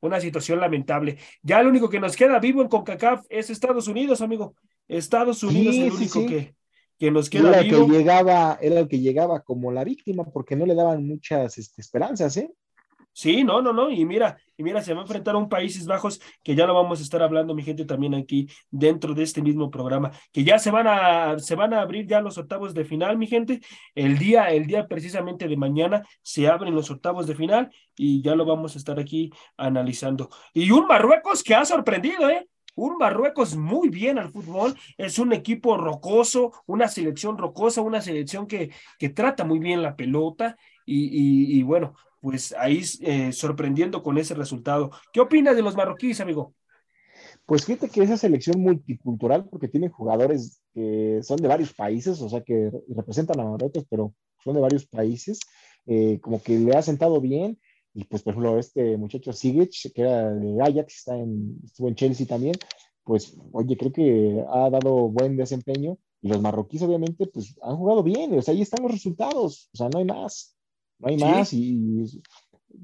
[0.00, 1.18] una situación lamentable.
[1.42, 4.54] Ya lo único que nos queda vivo en CONCACAF es Estados Unidos, amigo.
[4.88, 6.54] Estados Unidos es el único que,
[6.98, 7.86] que nos queda era vivo.
[7.86, 11.80] Que llegaba, era el que llegaba como la víctima porque no le daban muchas este,
[11.80, 12.50] esperanzas, ¿eh?
[13.20, 15.86] Sí, no, no, no, y mira, y mira, se va a enfrentar a un Países
[15.86, 19.42] Bajos que ya lo vamos a estar hablando, mi gente, también aquí dentro de este
[19.42, 22.86] mismo programa, que ya se van a, se van a abrir ya los octavos de
[22.86, 23.60] final, mi gente.
[23.94, 28.34] El día, el día precisamente de mañana se abren los octavos de final y ya
[28.34, 30.30] lo vamos a estar aquí analizando.
[30.54, 32.48] Y un Marruecos que ha sorprendido, ¿eh?
[32.74, 38.46] Un Marruecos muy bien al fútbol, es un equipo rocoso, una selección rocosa, una selección
[38.46, 40.56] que, que trata muy bien la pelota
[40.86, 44.90] y, y bueno, pues ahí eh, sorprendiendo con ese resultado.
[45.12, 46.54] ¿Qué opinas de los marroquíes, amigo?
[47.46, 52.28] Pues fíjate que esa selección multicultural, porque tienen jugadores que son de varios países, o
[52.28, 55.40] sea, que representan a Marruecos, pero son de varios países,
[55.86, 57.58] eh, como que le ha sentado bien.
[57.92, 61.96] Y pues, por ejemplo, este muchacho Sigic, que era de Ajax, está en, estuvo en
[61.96, 62.54] Chelsea también,
[63.04, 65.98] pues, oye, creo que ha dado buen desempeño.
[66.22, 69.76] Y los marroquíes, obviamente, pues han jugado bien, o sea, ahí están los resultados, o
[69.76, 70.54] sea, no hay más
[71.00, 72.22] no hay más y,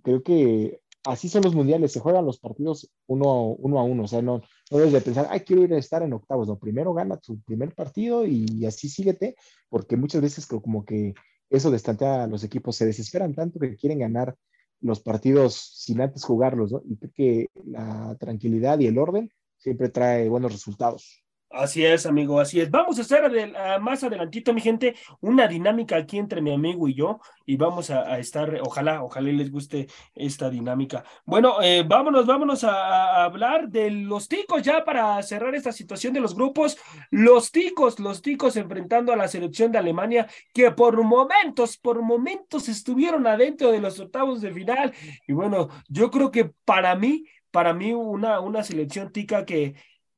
[0.02, 4.08] creo que así son los mundiales, se juegan los partidos uno, uno a uno, o
[4.08, 6.92] sea, no, no debes de pensar, ay, quiero ir a estar en octavos, no, primero
[6.92, 9.36] gana tu primer partido y, así síguete,
[9.68, 11.14] porque muchas veces como que
[11.48, 14.36] eso destantea a los equipos, se desesperan tanto que quieren ganar
[14.80, 16.82] los partidos sin antes jugarlos, ¿no?
[16.84, 21.24] Y creo que la tranquilidad y el orden siempre trae buenos resultados.
[21.50, 22.70] Así es, amigo, así es.
[22.70, 27.20] Vamos a hacer más adelantito, mi gente, una dinámica aquí entre mi amigo y yo,
[27.46, 31.04] y vamos a, estar, ojalá, ojalá les guste esta dinámica.
[31.24, 36.20] Bueno, eh, vámonos, vámonos a, hablar de los ticos ya para cerrar esta situación de
[36.20, 36.76] los grupos.
[37.10, 42.68] Los ticos, los ticos enfrentando a la selección de Alemania, que por momentos, por momentos
[42.68, 44.92] estuvieron adentro de los octavos de final.
[45.28, 49.76] Y bueno, yo creo que para mí, para mí una, una selección tica que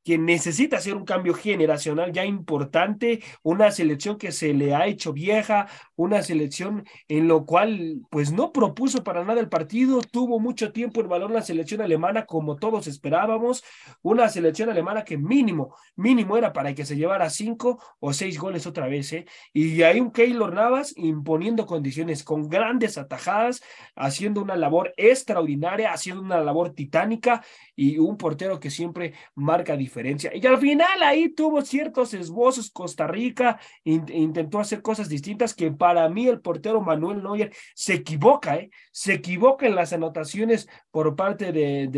[0.08, 5.12] que necesita hacer un cambio generacional ya importante, una selección que se le ha hecho
[5.12, 5.66] vieja,
[5.98, 11.00] una selección en lo cual pues no propuso para nada el partido, tuvo mucho tiempo
[11.00, 13.64] el balón la selección alemana como todos esperábamos,
[14.00, 18.64] una selección alemana que mínimo, mínimo era para que se llevara cinco o seis goles
[18.66, 19.26] otra vez, ¿eh?
[19.52, 23.60] y hay un Keylor Navas imponiendo condiciones con grandes atajadas,
[23.96, 30.30] haciendo una labor extraordinaria, haciendo una labor titánica y un portero que siempre marca diferencia
[30.32, 35.87] y al final ahí tuvo ciertos esbozos Costa Rica, intentó hacer cosas distintas que para
[36.08, 38.70] mí el portero Manuel Neuer se equivoca, ¿eh?
[38.92, 41.88] se equivoca en las anotaciones por parte de,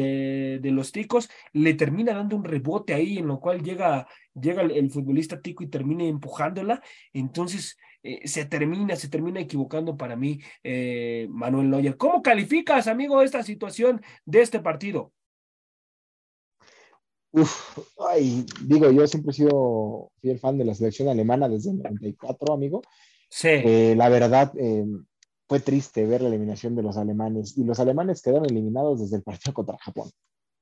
[0.60, 4.90] de, los ticos, le termina dando un rebote ahí en lo cual llega, llega el,
[4.90, 6.82] futbolista tico y termina empujándola.
[7.12, 11.96] Entonces, eh, se termina, se termina equivocando para mí eh, Manuel Neuer.
[11.96, 15.12] ¿Cómo calificas, amigo, esta situación de este partido?
[17.32, 21.78] Uf, ay, digo, yo siempre he sido fiel fan de la selección alemana desde el
[21.78, 22.82] 94, amigo.
[23.30, 23.48] Sí.
[23.48, 24.84] Eh, la verdad, eh,
[25.48, 29.22] fue triste ver la eliminación de los alemanes y los alemanes quedaron eliminados desde el
[29.22, 30.10] partido contra Japón.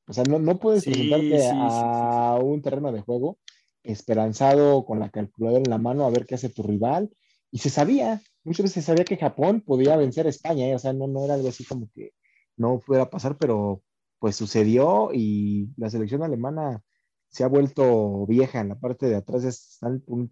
[0.07, 3.39] O sea, no, no puedes presentarte a un terreno de juego
[3.83, 7.11] esperanzado con la calculadora en la mano a ver qué hace tu rival.
[7.51, 10.75] Y se sabía, muchas veces se sabía que Japón podía vencer a España, ¿eh?
[10.75, 12.13] o sea, no, no era algo así como que
[12.57, 13.83] no pudiera pasar, pero
[14.19, 16.83] pues sucedió y la selección alemana
[17.29, 20.29] se ha vuelto vieja en la parte de atrás, es un,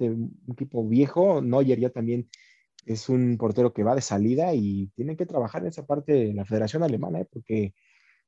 [0.51, 2.29] equipo viejo, Neuer ya también
[2.87, 6.35] es un portero que va de salida y tienen que trabajar en esa parte de
[6.35, 7.29] la Federación Alemana, ¿eh?
[7.31, 7.75] porque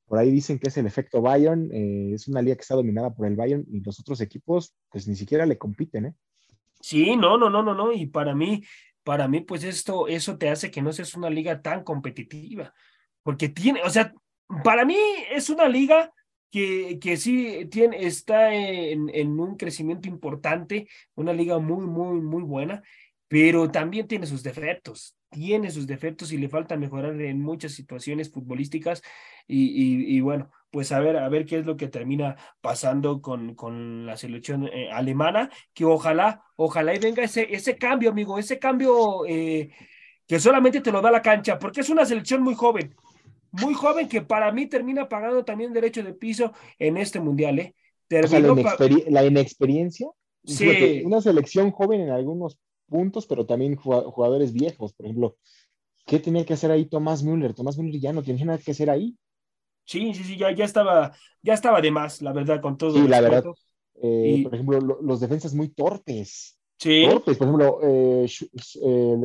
[0.06, 3.14] por ahí dicen que es el efecto Bayern, eh, es una liga que está dominada
[3.14, 6.14] por el Bayern y los otros equipos pues ni siquiera le compiten, ¿eh?
[6.80, 8.62] Sí, no, no, no, no, no, y para mí,
[9.02, 12.72] para mí pues esto, eso te hace que no seas una liga tan competitiva,
[13.22, 14.12] porque tiene, o sea,
[14.64, 14.96] para mí
[15.30, 16.12] es una liga
[16.50, 22.42] que, que sí tiene, está en, en, un crecimiento importante, una liga muy, muy, muy
[22.42, 22.82] buena,
[23.28, 28.32] pero también tiene sus defectos, tiene sus defectos y le falta mejorar en muchas situaciones
[28.32, 29.02] futbolísticas
[29.46, 33.54] y, y, bueno, pues a ver, a ver qué es lo que termina pasando con,
[33.54, 38.58] con la selección eh, alemana, que ojalá, ojalá y venga ese, ese cambio, amigo, ese
[38.58, 39.70] cambio eh,
[40.26, 42.94] que solamente te lo da la cancha, porque es una selección muy joven,
[43.52, 47.74] muy joven que para mí termina pagando también derecho de piso en este mundial, ¿eh?
[49.08, 50.08] la, inexperiencia.
[50.44, 51.02] Sí.
[51.04, 52.58] una selección joven en algunos
[52.88, 55.36] puntos, pero también jugadores viejos, por ejemplo.
[56.06, 57.52] ¿Qué tenía que hacer ahí Tomás Müller?
[57.52, 59.14] Tomás Müller ya no tenía nada que hacer ahí.
[59.84, 62.92] Sí, sí, sí, ya, ya estaba, ya estaba de más, la verdad, con todo.
[62.92, 63.44] Sí, la verdad.
[64.02, 66.58] Eh, por ejemplo, los defensas muy torpes.
[66.78, 67.06] Sí.
[67.08, 68.26] Torpes, por ejemplo, eh,
[68.82, 69.16] eh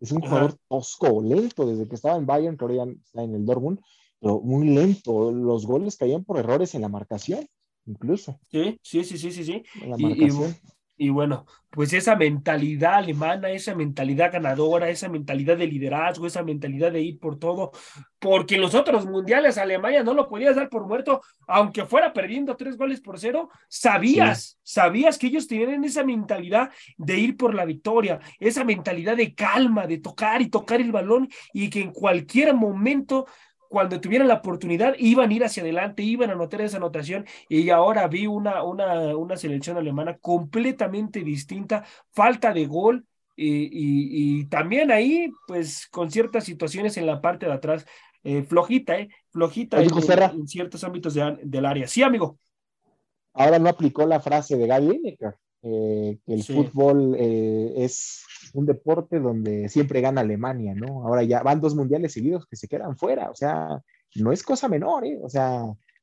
[0.00, 3.34] es un jugador tosco, lento, desde que estaba en Bayern, que ahora ya está en
[3.34, 3.80] el Dortmund,
[4.18, 5.30] pero muy lento.
[5.30, 7.46] Los goles caían por errores en la marcación,
[7.86, 8.38] incluso.
[8.50, 9.62] Sí, sí, sí, sí, sí, sí.
[9.82, 10.50] En la marcación.
[10.50, 16.92] Y bueno, pues esa mentalidad alemana, esa mentalidad ganadora, esa mentalidad de liderazgo, esa mentalidad
[16.92, 17.70] de ir por todo,
[18.18, 22.54] porque en los otros mundiales Alemania no lo podías dar por muerto, aunque fuera perdiendo
[22.54, 27.64] tres goles por cero, sabías, sabías que ellos tenían esa mentalidad de ir por la
[27.64, 32.52] victoria, esa mentalidad de calma, de tocar y tocar el balón y que en cualquier
[32.52, 33.26] momento
[33.70, 37.70] cuando tuvieran la oportunidad iban a ir hacia adelante, iban a anotar esa anotación y
[37.70, 43.06] ahora vi una, una, una selección alemana completamente distinta, falta de gol
[43.36, 47.86] y, y, también ahí pues con ciertas situaciones en la parte de atrás,
[48.24, 51.86] eh, flojita, eh, flojita en, ciertos ámbitos del área.
[51.86, 52.38] Sí, amigo.
[53.32, 55.16] Ahora no aplicó la frase de Gaby
[55.62, 58.24] eh, que el fútbol eh, es
[58.54, 61.06] un deporte donde siempre gana Alemania, ¿no?
[61.06, 63.82] Ahora ya van dos mundiales seguidos que se quedan fuera, o sea,
[64.16, 65.18] no es cosa menor, ¿eh?
[65.22, 65.62] O sea,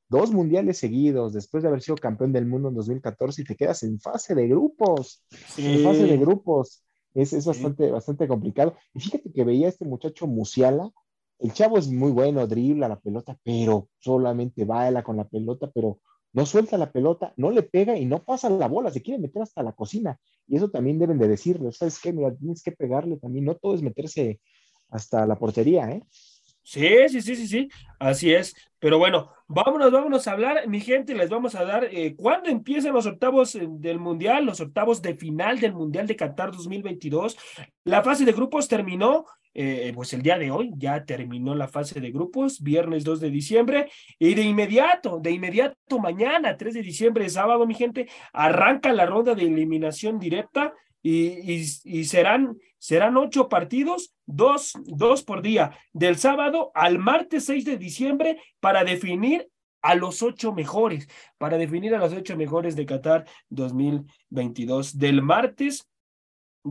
[0.10, 3.84] dos mundiales seguidos después de haber sido campeón del mundo en 2014 y te quedas
[3.84, 5.24] en fase de grupos,
[5.58, 6.84] en fase de grupos.
[7.14, 8.76] Es, es bastante, bastante complicado.
[8.93, 10.91] Y fíjate que veía a este muchacho Musiala,
[11.39, 16.00] el chavo es muy bueno, dribla la pelota, pero solamente baila con la pelota, pero
[16.38, 19.41] no suelta la pelota, no le pega y no pasa la bola, se quiere meter
[19.41, 20.19] hasta la cocina.
[20.47, 22.13] Y eso también deben de decirlo, ¿sabes qué?
[22.13, 24.39] Mira, tienes que pegarle también, no todo es meterse
[24.91, 26.03] hasta la portería, ¿eh?
[26.61, 28.53] Sí, sí, sí, sí, sí, así es.
[28.77, 32.93] Pero bueno, vámonos, vámonos a hablar, mi gente, les vamos a dar, eh, ¿cuándo empiezan
[32.93, 37.35] los octavos eh, del Mundial, los octavos de final del Mundial de Qatar 2022?
[37.83, 39.25] La fase de grupos terminó,
[39.60, 43.32] eh, pues el día de hoy ya terminó la fase de grupos, viernes 2 de
[43.32, 43.89] diciembre,
[44.20, 49.34] y de inmediato, de inmediato mañana, 3 de diciembre, sábado, mi gente, arranca la ronda
[49.34, 56.70] de eliminación directa y, y, serán, serán ocho partidos, dos, dos por día, del sábado
[56.76, 59.49] al martes 6 de diciembre para definir
[59.82, 61.08] a los ocho mejores,
[61.39, 64.99] para definir a los ocho mejores de Qatar 2022.
[64.99, 65.88] Del martes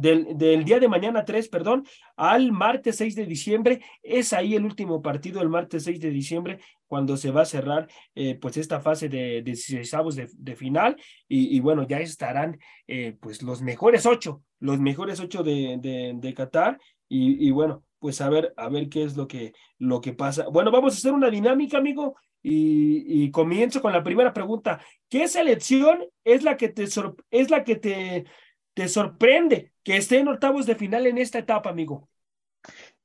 [0.00, 1.86] del, del, día de mañana 3, perdón,
[2.16, 3.80] al martes 6 de diciembre.
[4.02, 7.88] Es ahí el último partido, el martes 6 de diciembre, cuando se va a cerrar
[8.14, 10.96] eh, pues esta fase de, de, de, final.
[11.28, 15.78] Y, y, bueno, ya estarán eh, pues los mejores ocho, los mejores ocho de,
[16.14, 16.78] de, Qatar.
[17.08, 20.48] Y, y, bueno, pues a ver, a ver qué es lo que, lo que pasa.
[20.48, 22.16] Bueno, vamos a hacer una dinámica, amigo.
[22.42, 24.80] Y, y comienzo con la primera pregunta.
[25.08, 28.24] ¿Qué selección es la que te, es la que te
[28.76, 32.10] ¿Te sorprende que esté en octavos de final en esta etapa, amigo?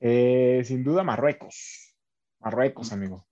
[0.02, 1.96] Eh, sin duda, Marruecos.
[2.42, 3.26] Marruecos, amigo.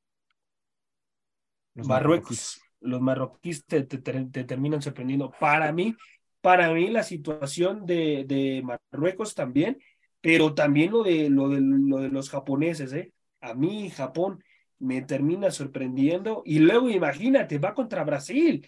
[1.74, 2.62] Los Marruecos.
[2.80, 5.32] Los marroquíes te, terminan sorprendiendo.
[5.38, 5.98] Para mí,
[6.40, 9.78] para mí la situación de, de Marruecos también,
[10.22, 13.12] pero también lo de, lo de, lo de los japoneses, ¿eh?
[13.42, 14.42] A mí, Japón
[14.78, 16.42] me termina sorprendiendo.
[16.46, 18.66] Y luego, imagínate, va contra Brasil.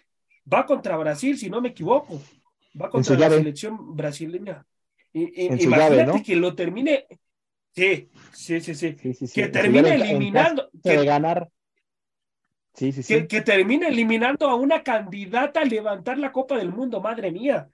[0.52, 2.20] Va contra Brasil, si no me equivoco
[2.80, 4.66] va contra la selección brasileña.
[5.14, 7.06] Y, imagínate que lo termine.
[7.74, 8.96] Sí, sí, sí, sí.
[9.34, 10.70] que termine eliminando.
[10.84, 11.50] que, ganar.
[12.74, 13.28] Sí, sí, sí.
[13.28, 17.70] Que, termine eliminando a una candidata a levantar la Copa del Mundo, madre mía.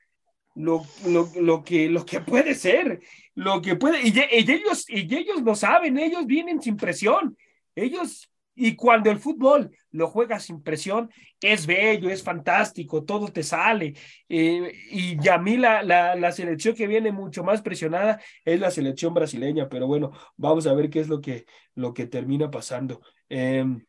[0.56, 3.02] Lo, lo, lo, que, lo que puede ser,
[3.36, 7.38] lo que puede, y, y, ellos, y ellos lo saben, ellos vienen sin presión,
[7.76, 11.10] ellos y cuando el fútbol lo juegas sin presión,
[11.42, 13.94] es bello, es fantástico, todo te sale.
[14.30, 18.72] Eh, y a mí la, la, la, selección que viene mucho más presionada es la
[18.72, 23.02] selección brasileña, pero bueno, vamos a ver qué es lo que, lo que termina pasando.
[23.30, 23.86] Em,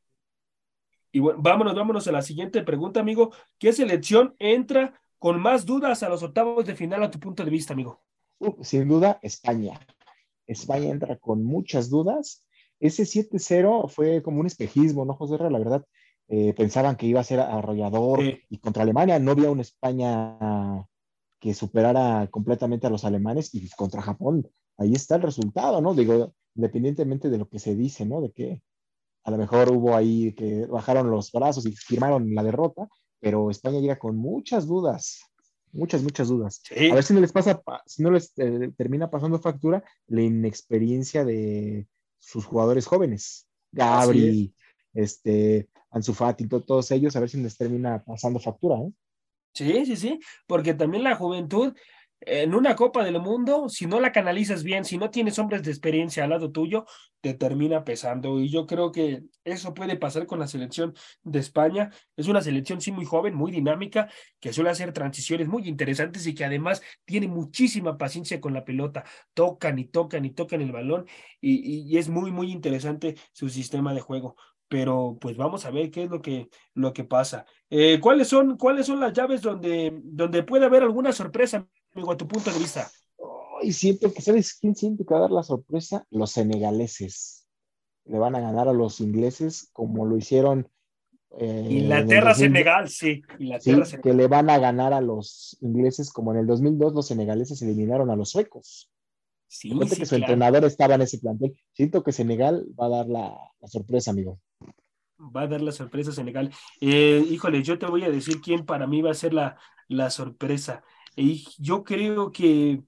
[1.13, 3.33] y bueno, vámonos, vámonos a la siguiente pregunta, amigo.
[3.59, 7.51] ¿Qué selección entra con más dudas a los octavos de final a tu punto de
[7.51, 8.03] vista, amigo?
[8.39, 9.81] Uh, sin duda, España.
[10.47, 12.45] España entra con muchas dudas
[12.81, 15.37] ese 7-0 fue como un espejismo, ¿no, José?
[15.39, 15.85] La verdad,
[16.29, 20.87] eh, pensaban que iba a ser arrollador y contra Alemania no había una España
[21.41, 25.95] que superara completamente a los alemanes y contra Japón, ahí está el resultado, ¿no?
[25.95, 28.21] Digo, independientemente de lo que se dice, ¿no?
[28.21, 28.63] De que
[29.25, 32.89] a lo mejor hubo ahí que bajaron los brazos y firmaron la derrota,
[33.21, 35.21] pero España llega con muchas dudas,
[35.73, 36.63] muchas, muchas dudas.
[36.71, 41.25] A ver si no les pasa, si no les eh, termina pasando factura la inexperiencia
[41.25, 41.87] de,
[42.19, 44.53] sus jugadores jóvenes, Gabri,
[44.95, 48.77] este, Ansu Fati, todos ellos, a ver si les termina pasando factura.
[48.77, 48.93] ¿eh?
[49.55, 51.75] Sí, sí, sí, porque también la juventud
[52.21, 55.71] en una Copa del Mundo, si no la canalizas bien, si no tienes hombres de
[55.71, 56.85] experiencia al lado tuyo,
[57.21, 58.41] te termina pesando.
[58.41, 61.91] Y yo creo que eso puede pasar con la selección de España.
[62.17, 64.09] Es una selección, sí, muy joven, muy dinámica,
[64.41, 69.05] que suele hacer transiciones muy interesantes y que además tiene muchísima paciencia con la pelota.
[69.35, 71.07] Tocan y tocan y tocan el balón
[71.41, 74.37] y, es muy, muy interesante su sistema de juego
[74.71, 77.47] pero pues vamos a ver qué es lo que, lo que pasa.
[77.71, 81.67] Eh, ¿cuáles, son, ¿Cuáles son las llaves donde, donde puede haber alguna sorpresa,
[82.11, 82.91] a tu punto de vista.
[83.63, 86.07] Y siento que, ¿sabes quién siente que va a dar la sorpresa?
[86.11, 87.47] Los senegaleses.
[88.05, 90.69] Le van a ganar a los ingleses como lo hicieron.
[91.39, 93.23] Eh, Inglaterra-Senegal, sí.
[93.39, 97.07] Inglaterra, sí, que le van a ganar a los ingleses como en el 2002 los
[97.07, 98.91] senegaleses eliminaron a los suecos.
[99.49, 101.55] Sí, sí que su entrenador estaba en ese plantel.
[101.73, 103.35] Siento que Senegal va a dar la,
[103.67, 104.39] sorpresa, amigo.
[105.19, 106.53] Va a dar la sorpresa Senegal.
[106.81, 110.11] Eh, híjole, yo te voy a decir quién para mí va a ser la, la
[110.11, 110.85] sorpresa.
[111.19, 112.81] Y yo creo que,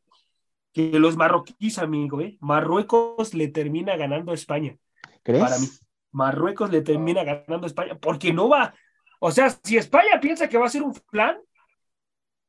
[0.72, 2.38] que los marroquíes, amigo, ¿eh?
[2.40, 4.76] Marruecos le termina ganando a España.
[5.22, 5.42] ¿Crees?
[5.42, 5.66] Para mí.
[6.12, 8.74] Marruecos le termina ganando a España, porque no va.
[9.18, 11.38] O sea, si España piensa que va a ser un plan,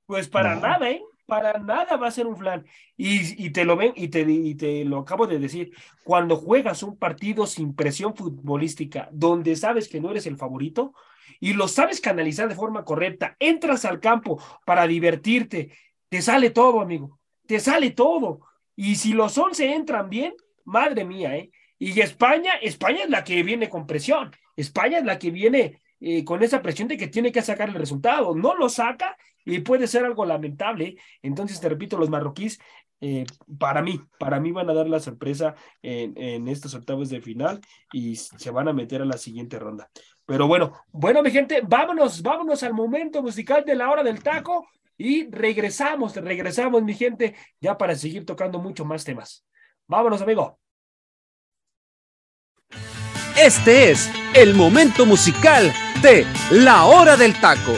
[0.06, 1.02] pues para nada, ¿eh?
[1.26, 2.66] Para nada va a ser un flan.
[2.96, 5.72] Y, y te lo ven, y te, y te lo acabo de decir,
[6.04, 10.94] cuando juegas un partido sin presión futbolística, donde sabes que no eres el favorito,
[11.40, 15.72] y lo sabes canalizar de forma correcta, entras al campo para divertirte,
[16.10, 18.42] te sale todo, amigo, te sale todo.
[18.76, 20.34] Y si los once entran bien,
[20.66, 21.52] madre mía, ¿eh?
[21.78, 24.32] Y España, España es la que viene con presión.
[24.56, 27.76] España es la que viene eh, con esa presión de que tiene que sacar el
[27.76, 28.36] resultado.
[28.36, 30.98] No lo saca y puede ser algo lamentable.
[31.24, 32.60] Entonces, te repito, los marroquíes,
[33.02, 33.26] eh,
[33.58, 37.60] para mí, para mí van a dar la sorpresa en, en, estos octavos de final
[37.92, 39.90] y se van a meter a la siguiente ronda.
[40.32, 44.66] Pero bueno, bueno, mi gente, vámonos, vámonos al momento musical de la hora del taco
[44.98, 49.46] y regresamos, regresamos, mi gente, ya para seguir tocando mucho más temas.
[49.88, 50.58] Vámonos, amigo.
[53.38, 55.70] Este es el momento musical
[56.02, 57.74] de La Hora del Taco.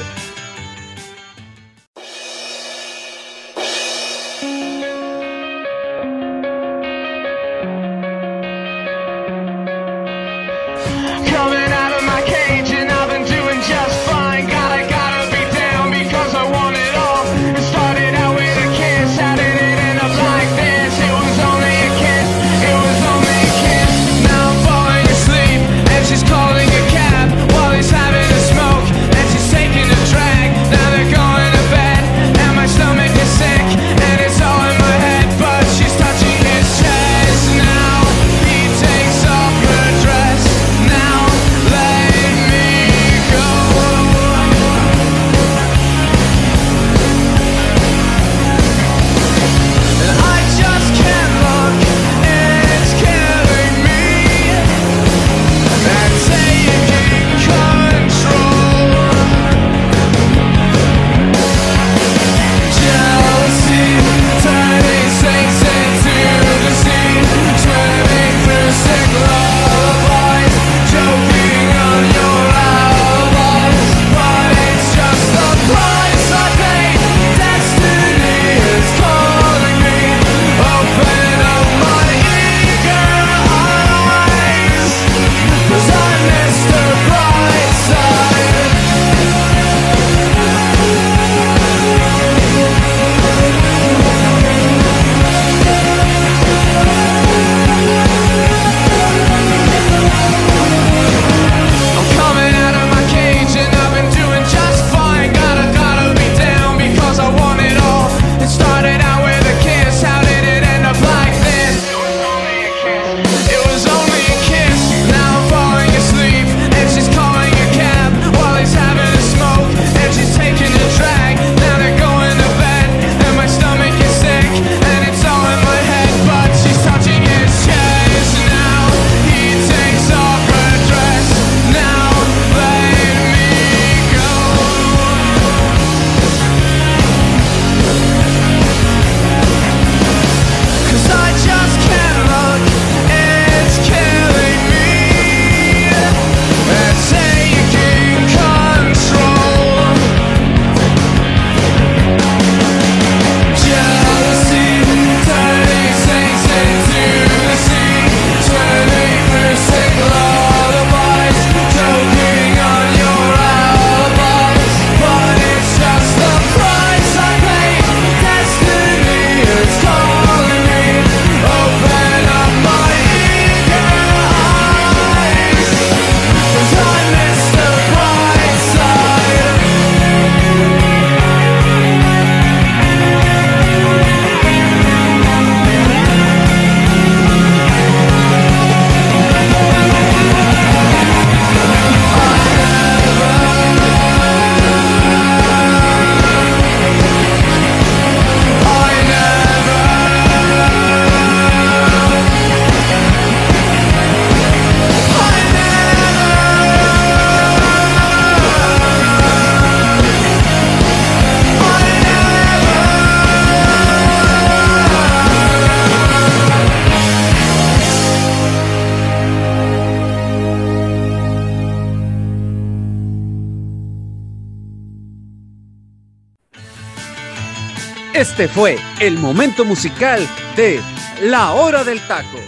[228.34, 230.19] Este fue el momento musical
[230.55, 230.79] de
[231.21, 232.39] La Hora del Taco.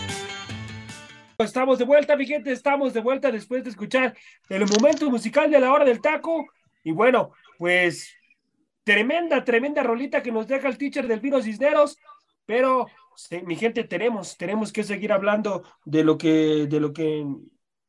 [1.38, 4.18] Estamos de vuelta, mi gente, estamos de vuelta después de escuchar
[4.50, 6.48] el momento musical de La Hora del Taco.
[6.84, 8.16] Y bueno, pues
[8.84, 12.00] tremenda, tremenda rolita que nos deja el teacher del Vino Cisneros,
[12.48, 12.88] pero
[13.46, 17.28] mi gente, tenemos, tenemos que seguir hablando de lo que, de lo que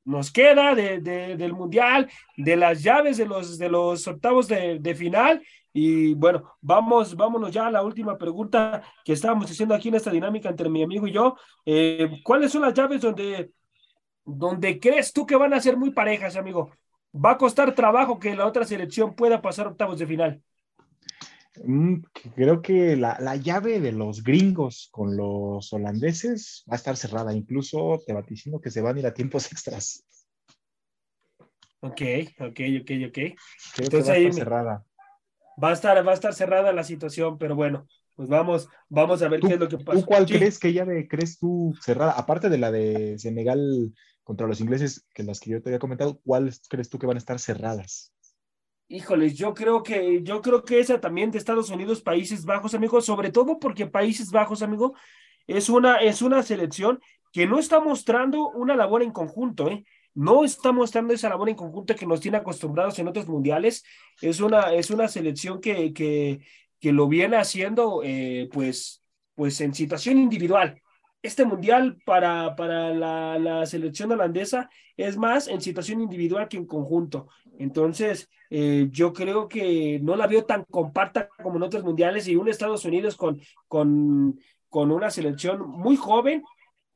[0.05, 4.95] nos queda de, del Mundial, de las llaves de los, de los octavos de, de
[4.95, 5.43] final
[5.79, 10.11] Y bueno, vamos, vámonos ya a la última pregunta que estábamos haciendo aquí en esta
[10.11, 11.37] dinámica entre mi amigo y yo.
[11.67, 13.51] Eh, ¿Cuáles son las llaves donde,
[14.25, 16.71] donde crees tú que van a ser muy parejas, amigo?
[17.15, 20.43] ¿Va a costar trabajo que la otra selección pueda pasar octavos de final?
[21.63, 21.97] Mm,
[22.35, 27.35] creo que la, la, llave de los gringos con los holandeses va a estar cerrada.
[27.35, 30.07] Incluso te vaticino que se van a ir a tiempos extras.
[31.81, 32.01] Ok,
[32.41, 33.13] ok, ok, ok.
[33.13, 33.37] Creo
[33.77, 34.86] Entonces, que va a estar cerrada
[35.63, 39.29] va a estar, va a estar cerrada la situación, pero bueno, pues vamos, vamos a
[39.29, 40.01] ver qué es lo que pasa.
[40.01, 42.13] ¿Tú cuál crees que llave crees tú cerrada?
[42.13, 43.93] Aparte de la de Senegal
[44.25, 47.17] contra los ingleses, que las que yo te había comentado, ¿cuáles crees tú que van
[47.17, 48.13] a estar cerradas?
[48.89, 53.01] Híjoles, yo creo que, yo creo que esa también de Estados Unidos, Países Bajos, amigo,
[53.01, 54.95] sobre todo porque Países Bajos, amigo,
[55.47, 57.01] es una, es una selección
[57.33, 59.85] que no está mostrando una labor en conjunto, ¿eh?
[60.17, 63.85] No está mostrando esa labor en conjunto que nos tiene acostumbrados en otros mundiales.
[64.23, 66.41] Es una, es una selección que, que,
[66.81, 69.05] que lo viene haciendo eh, pues,
[69.35, 70.81] pues en situación individual.
[71.23, 76.67] Este mundial para, para la, la, selección holandesa es más en situación individual que en
[76.67, 77.29] conjunto.
[77.59, 82.37] Entonces, eh, yo creo que no la veo tan compacta como en otros mundiales y
[82.37, 83.39] un Estados Unidos con,
[83.69, 84.41] con,
[84.71, 86.43] con una selección muy joven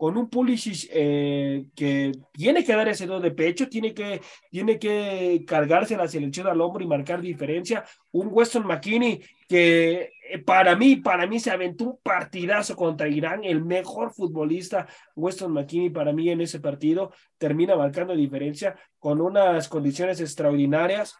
[0.00, 4.78] con un Pulisic eh, que tiene que dar ese do de pecho, tiene que, tiene
[4.78, 7.84] que cargarse la selección al hombro y marcar diferencia.
[8.10, 13.44] Un Weston McKinney que eh, para mí, para mí se aventó un partidazo contra Irán,
[13.44, 19.68] el mejor futbolista, Weston McKinney para mí en ese partido, termina marcando diferencia con unas
[19.68, 21.14] condiciones extraordinarias.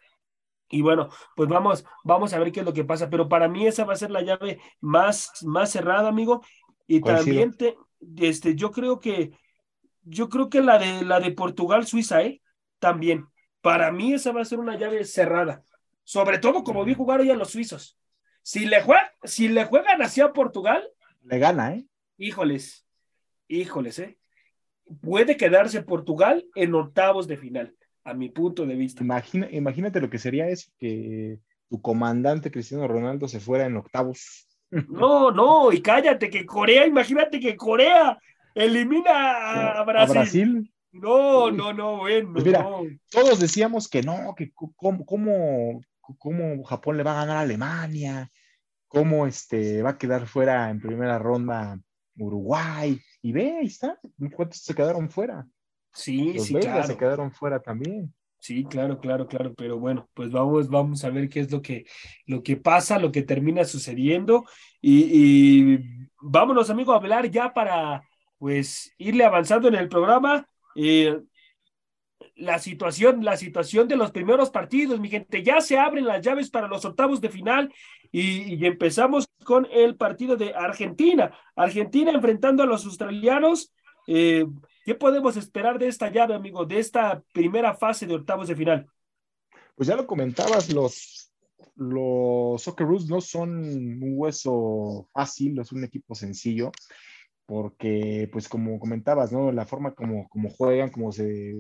[0.71, 3.11] Y bueno, pues vamos, vamos a ver qué es lo que pasa.
[3.11, 6.41] Pero para mí esa va a ser la llave más, más cerrada, amigo.
[6.87, 7.77] Y también te,
[8.19, 9.33] este, yo creo que,
[10.03, 12.41] yo creo que la de, la de Portugal, Suiza, ¿eh?
[12.79, 13.27] También.
[13.61, 15.63] Para mí esa va a ser una llave cerrada.
[16.05, 17.99] Sobre todo como vi jugar hoy a los suizos.
[18.43, 20.83] Si le, juegan, si le juegan así a Portugal.
[21.23, 21.87] Le gana, ¿eh?
[22.17, 22.87] Híjoles,
[23.49, 24.19] híjoles, ¿eh?
[25.01, 29.05] Puede quedarse Portugal en octavos de final, a mi punto de vista.
[29.05, 31.39] Imagina, imagínate lo que sería eso, que
[31.69, 34.49] tu comandante Cristiano Ronaldo se fuera en octavos.
[34.71, 38.19] No, no, y cállate, que Corea, imagínate que Corea
[38.55, 40.71] elimina a Brasil.
[40.93, 42.33] No, no, no, bueno.
[42.33, 42.67] Pues mira,
[43.11, 45.05] todos decíamos que no, que cómo,
[46.19, 48.31] cómo, Japón le va a ganar a Alemania,
[48.89, 51.79] cómo este, va a quedar fuera en primera ronda
[52.17, 53.01] Uruguay.
[53.23, 53.99] Y ve, ahí está,
[54.35, 55.47] ¿cuántos se quedaron fuera?
[55.93, 58.13] Sí, Los sí, belgas se quedaron fuera también.
[58.41, 61.85] Sí, claro, claro, claro, pero bueno, pues vamos, vamos a ver qué es lo que,
[62.25, 64.47] lo que pasa, lo que termina sucediendo
[64.81, 65.79] y,
[66.23, 68.03] vámonos, amigo, a hablar ya para,
[68.39, 70.49] pues, irle avanzando en el programa.
[70.75, 71.21] Eh,
[72.37, 76.49] la situación, la situación de los primeros partidos, mi gente, ya se abren las llaves
[76.49, 77.71] para los octavos de final
[78.11, 81.31] y, y empezamos con el partido de Argentina.
[81.55, 83.75] Argentina enfrentando a los australianos.
[84.07, 84.47] Eh,
[84.91, 88.91] ¿Qué podemos esperar de esta llave, amigo, de esta primera fase de octavos de final?
[89.77, 91.33] Pues ya lo comentabas, los,
[91.77, 96.73] los Socceroos no son un hueso fácil, no es un equipo sencillo,
[97.47, 99.53] porque, pues como comentabas, ¿no?
[99.53, 101.57] La forma como, como juegan, como se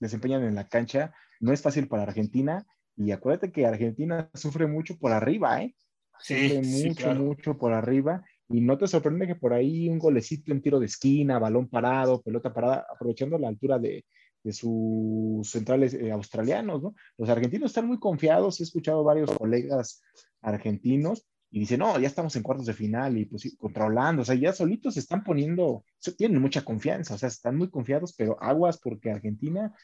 [0.00, 2.66] desempeñan en la cancha, no es fácil para Argentina.
[2.96, 5.76] Y acuérdate que Argentina sufre mucho por arriba, ¿eh?
[6.18, 8.24] Sí, sufre mucho, sí, mucho por arriba.
[8.48, 12.22] Y no te sorprende que por ahí un golecito en tiro de esquina, balón parado,
[12.22, 14.04] pelota parada, aprovechando la altura de,
[14.42, 16.94] de sus centrales eh, australianos, ¿no?
[17.16, 20.02] Los argentinos están muy confiados, he escuchado varios colegas
[20.40, 24.24] argentinos y dicen, no, ya estamos en cuartos de final y pues contra Holanda, o
[24.24, 25.84] sea, ya solitos se están poniendo,
[26.16, 29.74] tienen mucha confianza, o sea, están muy confiados, pero aguas porque Argentina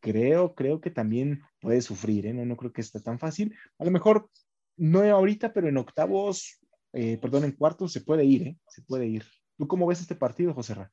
[0.00, 2.32] creo, creo que también puede sufrir, ¿eh?
[2.32, 3.54] No, no creo que esté tan fácil.
[3.78, 4.30] A lo mejor
[4.76, 6.59] no ahorita, pero en octavos
[6.92, 8.56] eh, perdón, en cuartos se puede ir, ¿eh?
[8.68, 9.24] Se puede ir.
[9.56, 10.90] ¿Tú cómo ves este partido, José Ra?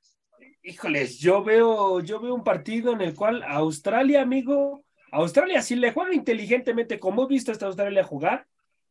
[0.62, 5.93] Híjoles, yo veo, yo veo un partido en el cual Australia, amigo, Australia, si le
[5.93, 8.45] juega inteligentemente, como he visto a esta Australia jugar,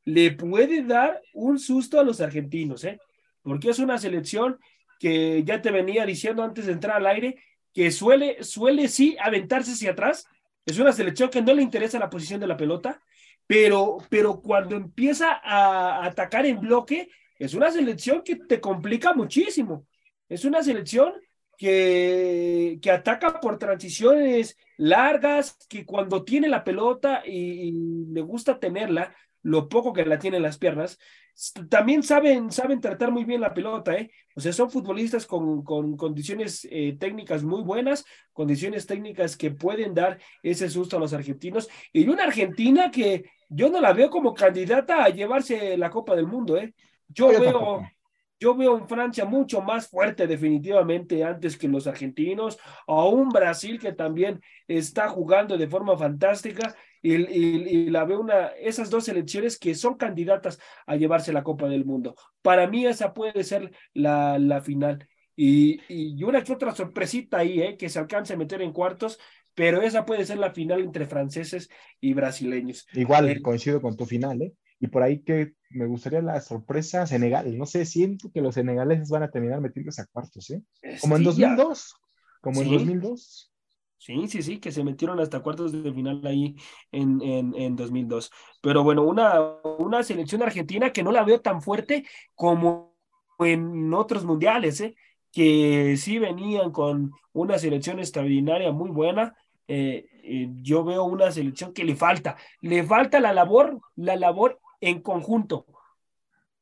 [0.04, 2.98] le puede dar un susto a los argentinos, ¿eh?
[3.42, 4.58] Porque es una selección
[4.98, 7.36] que ya te venía diciendo antes de entrar al aire,
[7.74, 10.26] que suele, suele sí aventarse hacia atrás.
[10.64, 13.02] Es una selección que no le interesa la posición de la pelota,
[13.46, 19.86] pero, pero cuando empieza a atacar en bloque, es una selección que te complica muchísimo.
[20.28, 21.12] Es una selección
[21.56, 27.72] que, que ataca por transiciones largas, que cuando tiene la pelota y, y,
[28.12, 30.98] le gusta tenerla, lo poco que la tiene en las piernas,
[31.68, 34.10] también saben, saben tratar muy bien la pelota, ¿eh?
[34.34, 39.92] O sea, son futbolistas con, con condiciones eh, técnicas muy buenas, condiciones técnicas que pueden
[39.92, 41.68] dar ese susto a los argentinos.
[41.92, 46.26] Y una Argentina que, yo no la veo como candidata a llevarse la Copa del
[46.26, 46.74] Mundo, ¿eh?
[47.08, 47.82] Yo, veo,
[48.40, 53.78] yo veo en Francia mucho más fuerte definitivamente antes que los argentinos, a un Brasil
[53.78, 59.74] que también está jugando de forma fantástica y, la veo una, esas dos selecciones que
[59.74, 62.16] son candidatas a llevarse la Copa del Mundo.
[62.42, 65.06] Para mí esa puede ser la, la final.
[65.36, 67.76] Y, y, una que otra sorpresita ahí, ¿eh?
[67.76, 69.18] que se alcance a meter en cuartos,
[69.56, 71.68] pero esa puede ser la final entre franceses
[72.00, 72.86] y brasileños.
[72.92, 74.52] Igual, eh, coincido con tu final, ¿eh?
[74.78, 77.56] Y por ahí que me gustaría la sorpresa Senegal.
[77.56, 80.62] No sé, siento que los senegaleses van a terminar metiéndose a cuartos, ¿eh?
[81.00, 81.94] Como en 2002.
[82.42, 83.50] Como en 2002.
[83.96, 86.54] Sí, sí, sí, que se metieron hasta cuartos de final ahí
[86.92, 88.30] en, en, en 2002.
[88.60, 89.40] Pero bueno, una,
[89.78, 92.04] una selección argentina que no la veo tan fuerte
[92.34, 92.94] como
[93.38, 94.94] en otros mundiales, ¿eh?
[95.32, 99.36] que sí venían con una selección extraordinaria muy buena.
[99.68, 104.60] Eh, eh, yo veo una selección que le falta, le falta la labor, la labor
[104.80, 105.66] en conjunto,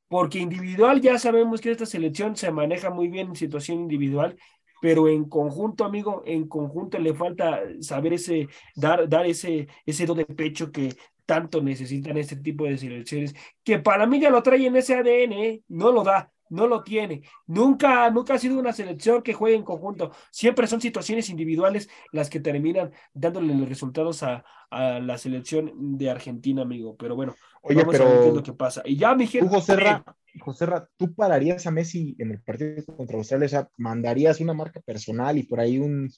[0.09, 4.37] porque individual ya sabemos que esta selección se maneja muy bien en situación individual,
[4.81, 10.15] pero en conjunto, amigo, en conjunto le falta saber ese, dar, dar ese, ese do
[10.15, 10.95] de pecho que
[11.27, 15.33] tanto necesitan este tipo de selecciones, que para mí ya lo trae en ese ADN,
[15.33, 15.63] ¿eh?
[15.69, 17.23] no lo da, no lo tiene.
[17.47, 20.13] Nunca, nunca ha sido una selección que juegue en conjunto.
[20.31, 26.11] Siempre son situaciones individuales las que terminan dándole los resultados a, a la selección de
[26.11, 26.97] Argentina, amigo.
[26.97, 28.09] Pero bueno, Oye, vamos pero...
[28.09, 28.83] a ver lo que pasa.
[28.85, 29.49] Y ya, mi gente.
[29.49, 30.05] Tú, José Ra,
[30.41, 33.47] José Ra, ¿tú pararías a Messi en el partido contra Australia?
[33.47, 36.11] O sea, ¿mandarías una marca personal y por ahí un,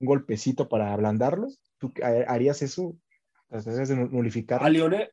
[0.00, 1.48] un golpecito para ablandarlo?
[1.78, 2.96] ¿Tú harías eso?
[3.50, 4.62] ¿Harías de nulificar?
[4.62, 5.10] A Lionel,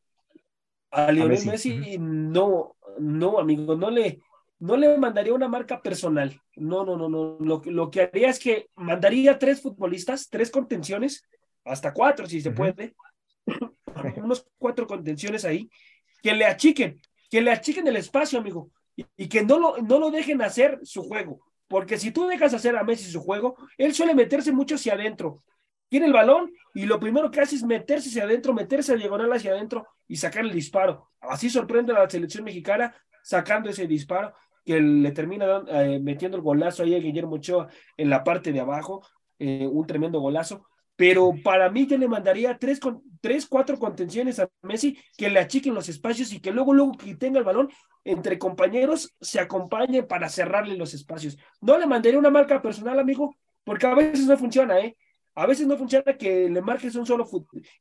[0.91, 4.21] a Lionel a Messi, Messi no, no, amigo, no le
[4.61, 6.39] no le mandaría una marca personal.
[6.55, 7.37] No, no, no, no.
[7.39, 11.27] Lo, lo que haría es que mandaría tres futbolistas, tres contenciones,
[11.65, 12.93] hasta cuatro si se puede,
[14.17, 15.67] unos cuatro contenciones ahí,
[16.21, 17.01] que le achiquen,
[17.31, 20.79] que le achiquen el espacio, amigo, y, y, que no lo, no lo dejen hacer
[20.83, 21.41] su juego.
[21.67, 25.43] Porque si tú dejas hacer a Messi su juego, él suele meterse mucho hacia adentro.
[25.89, 29.33] Tiene el balón y lo primero que hace es meterse hacia adentro, meterse a diagonal
[29.33, 31.09] hacia adentro y sacar el disparo.
[31.19, 34.33] Así sorprende a la selección mexicana sacando ese disparo
[34.65, 38.59] que le termina eh, metiendo el golazo ahí a Guillermo Ochoa en la parte de
[38.59, 39.05] abajo,
[39.39, 40.65] eh, un tremendo golazo.
[40.95, 45.39] Pero para mí yo le mandaría tres, con, tres, cuatro contenciones a Messi que le
[45.39, 47.69] achiquen los espacios y que luego, luego que tenga el balón,
[48.03, 51.37] entre compañeros se acompañe para cerrarle los espacios.
[51.59, 54.95] No le mandaría una marca personal, amigo, porque a veces no funciona, ¿eh?
[55.35, 57.27] A veces no funciona que le marques un solo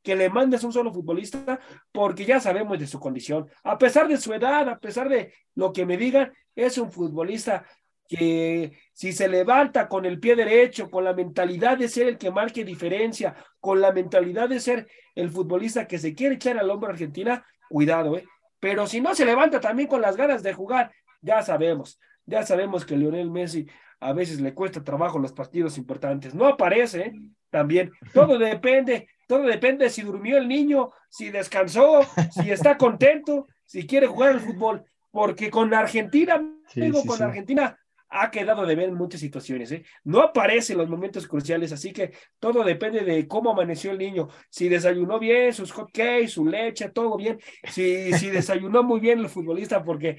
[0.01, 1.59] que le mandes un solo futbolista,
[1.91, 3.49] porque ya sabemos de su condición.
[3.63, 7.65] A pesar de su edad, a pesar de lo que me digan, es un futbolista
[8.07, 12.29] que si se levanta con el pie derecho, con la mentalidad de ser el que
[12.29, 16.89] marque diferencia, con la mentalidad de ser el futbolista que se quiere echar al hombro
[16.89, 18.25] a Argentina, cuidado, ¿eh?
[18.59, 20.91] Pero si no se levanta también con las ganas de jugar,
[21.21, 23.67] ya sabemos, ya sabemos que Lionel Messi
[24.01, 26.35] a veces le cuesta trabajo los partidos importantes.
[26.35, 27.13] No aparece, ¿eh?
[27.51, 27.91] También.
[28.13, 34.07] Todo depende, todo depende si durmió el niño, si descansó, si está contento, si quiere
[34.07, 34.83] jugar al fútbol.
[35.11, 36.41] Porque con Argentina,
[36.73, 37.77] digo, con Argentina
[38.13, 39.83] ha quedado de ver en muchas situaciones, ¿eh?
[40.03, 44.27] No aparece en los momentos cruciales, así que todo depende de cómo amaneció el niño.
[44.49, 47.39] Si desayunó bien, sus hot cakes, su leche, todo bien.
[47.69, 50.17] Si, si desayunó muy bien el futbolista, porque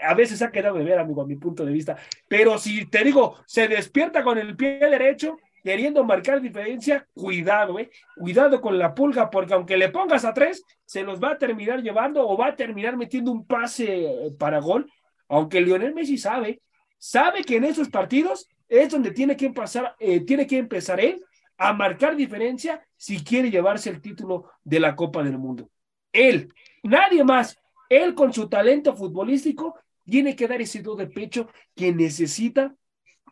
[0.00, 1.96] a, veces ha quedado de ver, amigo, a mi punto de vista.
[2.26, 5.38] Pero si te digo, se despierta con el pie derecho,
[5.68, 10.64] queriendo marcar diferencia, cuidado, eh, cuidado con la pulga, porque aunque le pongas a tres,
[10.86, 14.90] se los va a terminar llevando o va a terminar metiendo un pase para gol,
[15.28, 16.62] aunque Lionel Messi sabe,
[16.96, 21.22] sabe que en esos partidos es donde tiene que empezar, eh, tiene que empezar él
[21.58, 25.68] a marcar diferencia si quiere llevarse el título de la Copa del Mundo.
[26.14, 26.50] Él,
[26.82, 27.58] nadie más,
[27.90, 32.74] él con su talento futbolístico tiene que dar ese do de pecho que necesita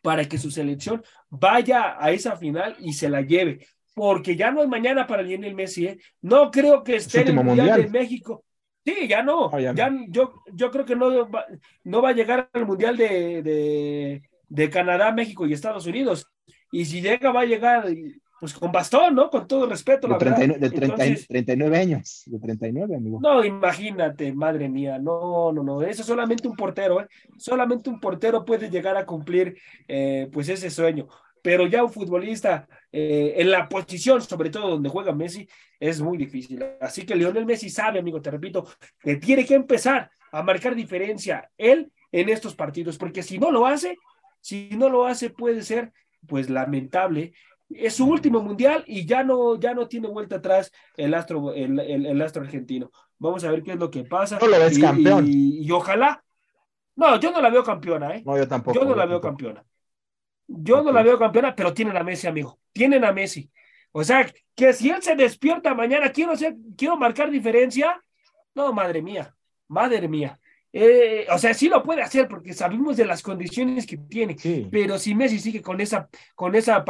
[0.07, 3.66] para que su selección vaya a esa final y se la lleve.
[3.92, 5.98] Porque ya no es mañana para Lionel Messi, ¿eh?
[6.20, 8.44] No creo que esté en el Mundial, de México.
[8.84, 9.46] Sí, ya no.
[9.46, 10.04] Oh, ya, ya no.
[10.09, 11.44] yo, yo creo que no va,
[11.82, 16.30] no va a llegar al Mundial de, de, de Canadá, México y Estados Unidos.
[16.70, 17.86] Y si llega, va a llegar
[18.39, 19.30] pues con bastón, ¿no?
[19.30, 20.61] Con todo respeto, la de 39, verdad.
[20.61, 23.18] De 30, Entonces, 39 años, de 39, amigo.
[23.22, 27.07] No, imagínate, madre mía, no, no, no, eso es solamente un portero, ¿eh?
[27.39, 29.57] Solamente un portero puede llegar a cumplir,
[29.89, 31.09] eh, pues, ese sueño.
[31.43, 36.18] Pero ya un futbolista eh, en la posición, sobre todo donde juega Messi, es muy
[36.18, 36.62] difícil.
[36.80, 38.66] Así que Lionel Messi sabe, amigo, te repito,
[39.01, 43.66] que tiene que empezar a marcar diferencia él en estos partidos, porque si no lo
[43.66, 43.97] hace,
[44.41, 45.93] si no lo hace, puede ser,
[46.26, 47.32] pues, lamentable
[47.68, 51.78] es su último mundial y ya no, ya no tiene vuelta atrás el astro, el,
[51.78, 52.90] el, astro argentino.
[53.18, 54.38] Vamos a ver qué es lo que pasa.
[54.40, 55.24] No lo ves campeón.
[55.28, 56.22] Y, ojalá.
[56.94, 58.22] No, yo no la veo campeona, ¿eh?
[58.24, 58.78] No, yo tampoco.
[58.78, 59.64] Yo no la veo campeona.
[60.46, 62.58] Yo no la veo campeona, pero tienen a Messi, amigo.
[62.72, 63.50] Tienen a Messi.
[63.92, 68.00] O sea, que si él se despierta mañana, quiero, ser, quiero marcar diferencia.
[68.54, 69.34] No, madre mía,
[69.68, 70.38] madre mía.
[70.79, 74.37] Eh, o sea, sí lo puede hacer porque sabemos de las condiciones que tiene,
[74.70, 76.85] pero si Messi sigue con esa, con esa,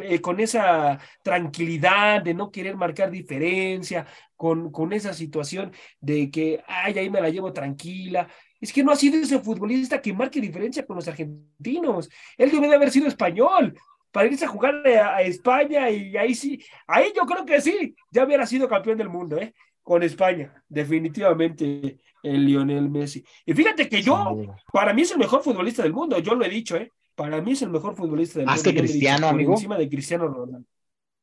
[0.00, 5.72] eh, con esa tranquilidad de no querer marcar diferencia, con, con esa situación
[6.02, 8.28] de que, ay, ahí me la llevo tranquila,
[8.60, 12.10] es que no ha sido ese futbolista que marque diferencia con los argentinos.
[12.36, 13.74] Él debe de haber sido español
[14.12, 18.26] para irse a jugar a, España y ahí sí, ahí yo creo que sí, ya
[18.26, 19.54] hubiera sido campeón del mundo, ¿eh?
[19.82, 23.24] Con España, definitivamente el Lionel Messi.
[23.46, 24.36] Y fíjate que yo,
[24.72, 26.92] para mí es el mejor futbolista del mundo, yo lo he dicho, ¿eh?
[27.14, 28.56] Para mí es el mejor futbolista del mundo.
[28.56, 29.52] Más que Cristiano, amigo.
[29.52, 30.66] Encima de Cristiano Ronaldo.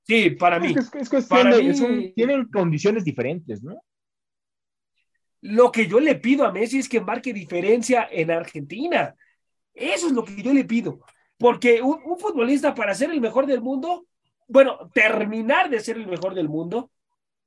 [0.04, 0.74] Sí, para mí.
[0.78, 3.82] Es, es, tienen condiciones diferentes, ¿no?
[5.42, 9.16] Lo que yo le pido a Messi es que marque diferencia en Argentina.
[9.74, 11.00] Eso es lo que yo le pido.
[11.38, 14.08] Porque un, futbolista para ser el mejor del mundo,
[14.48, 16.92] bueno, terminar de ser el mejor del mundo,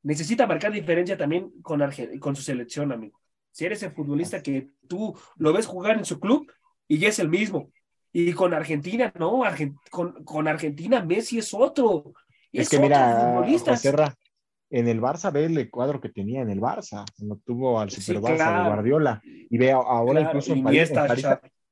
[0.03, 1.82] necesita marcar diferencia también con,
[2.20, 3.20] con su selección, amigo.
[3.51, 6.51] Si eres el futbolista que tú lo ves jugar en su club
[6.88, 7.70] y ya es el mismo.
[8.12, 9.42] Y con Argentina, no,
[9.90, 12.12] con, Argentina Messi es otro.
[12.53, 13.46] Es, que mira,
[13.76, 14.14] Serra,
[14.70, 18.20] en el Barça ve el cuadro que tenía en el Barça, cuando tuvo al Super
[18.20, 19.20] Barça de Guardiola.
[19.24, 20.92] Y ve ahora incluso en París,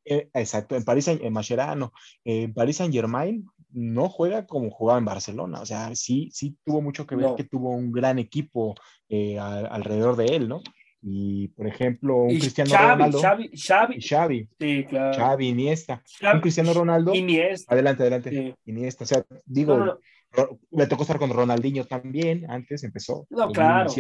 [0.05, 1.93] eh, exacto, en París, en Mascherano,
[2.25, 6.81] en París Saint Germain no juega como jugaba en Barcelona, o sea, sí, sí tuvo
[6.81, 8.75] mucho que ver que tuvo un gran equipo
[9.09, 10.63] eh, alrededor de él, ¿no?
[11.01, 13.21] Y, por ejemplo, un Cristiano Ronaldo.
[13.21, 14.01] Xavi, Xavi.
[14.01, 14.49] Xavi.
[14.59, 15.17] Sí, claro.
[15.17, 16.03] Xavi, Iniesta.
[16.35, 17.15] un Cristiano Ronaldo.
[17.15, 17.73] Iniesta.
[17.73, 18.57] Adelante, adelante.
[18.65, 19.05] Iniesta.
[19.05, 20.01] O sea, digo,
[20.71, 23.27] le tocó estar con Ronaldinho también, antes empezó.
[23.31, 23.91] No, claro.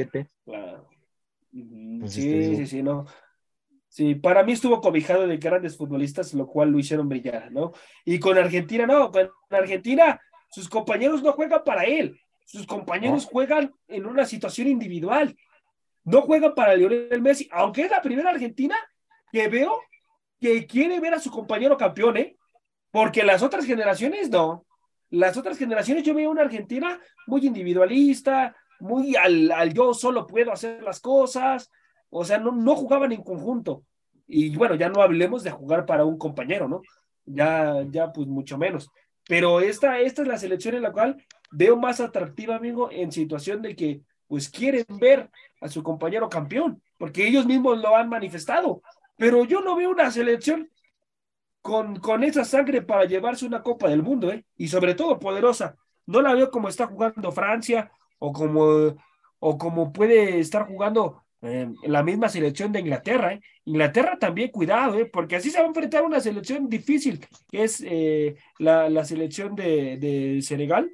[0.45, 0.89] claro.
[2.01, 3.07] Pues, sí, este, sí, sí, no.
[3.89, 7.73] Sí, para mí estuvo cobijado de grandes futbolistas, lo cual lo hicieron brillar, ¿no?
[8.05, 10.21] Y con Argentina, no, con Argentina,
[10.51, 15.35] sus compañeros no juegan para él, sus compañeros juegan en una situación individual,
[16.09, 18.77] no juegan para Lionel Messi, aunque es la primera Argentina
[19.31, 19.79] que veo
[20.41, 22.37] que quiere ver a su compañero campeón, ¿eh?
[22.91, 24.65] Porque las otras generaciones no.
[25.11, 30.53] Las otras generaciones yo veo una Argentina muy individualista, muy al, al yo solo puedo
[30.53, 31.71] hacer las cosas,
[32.11, 33.85] o sea, no, no jugaban en conjunto.
[34.27, 36.83] Y bueno, ya no hablemos de jugar para un compañero, ¿no?
[37.25, 38.91] Ya, ya, pues mucho menos.
[39.27, 43.61] Pero esta, esta es la selección en la cual veo más atractiva, amigo, en situación
[43.61, 48.83] de que pues quieren ver a su compañero campeón, porque ellos mismos lo han manifestado.
[49.17, 50.71] Pero yo no veo una selección
[51.63, 54.45] con, con esa sangre para llevarse una Copa del Mundo, ¿eh?
[54.57, 55.77] Y sobre todo poderosa.
[56.07, 58.97] No la veo como está jugando Francia o como,
[59.41, 63.35] o como puede estar jugando eh, la misma selección de Inglaterra.
[63.35, 63.41] ¿eh?
[63.65, 65.07] Inglaterra también, cuidado, ¿eh?
[65.07, 69.55] porque así se va a enfrentar una selección difícil, que es eh, la, la, selección
[69.55, 70.91] de, de, Senegal.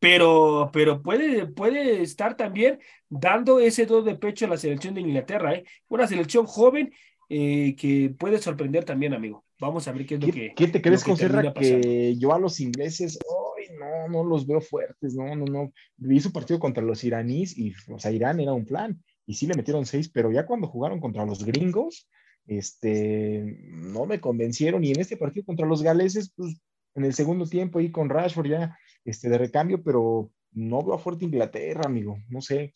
[0.00, 5.02] Pero, pero puede, puede estar también dando ese do de pecho a la selección de
[5.02, 5.64] Inglaterra, ¿eh?
[5.88, 6.92] una selección joven
[7.28, 9.44] que puede sorprender también, amigo.
[9.60, 10.52] Vamos a ver qué es lo que.
[10.56, 15.14] ¿Qué te crees, Conserra, que yo a los ingleses, hoy no, no los veo fuertes,
[15.14, 15.72] no, no, no.
[15.96, 19.46] Vi su partido contra los iraníes y, o sea, Irán era un plan y sí
[19.46, 22.08] le metieron seis, pero ya cuando jugaron contra los gringos,
[22.46, 24.82] este, no me convencieron.
[24.82, 26.56] Y en este partido contra los galeses, pues
[26.94, 30.98] en el segundo tiempo ahí con Rashford ya este, de recambio, pero no veo a
[30.98, 32.72] fuerte Inglaterra, amigo, no sé.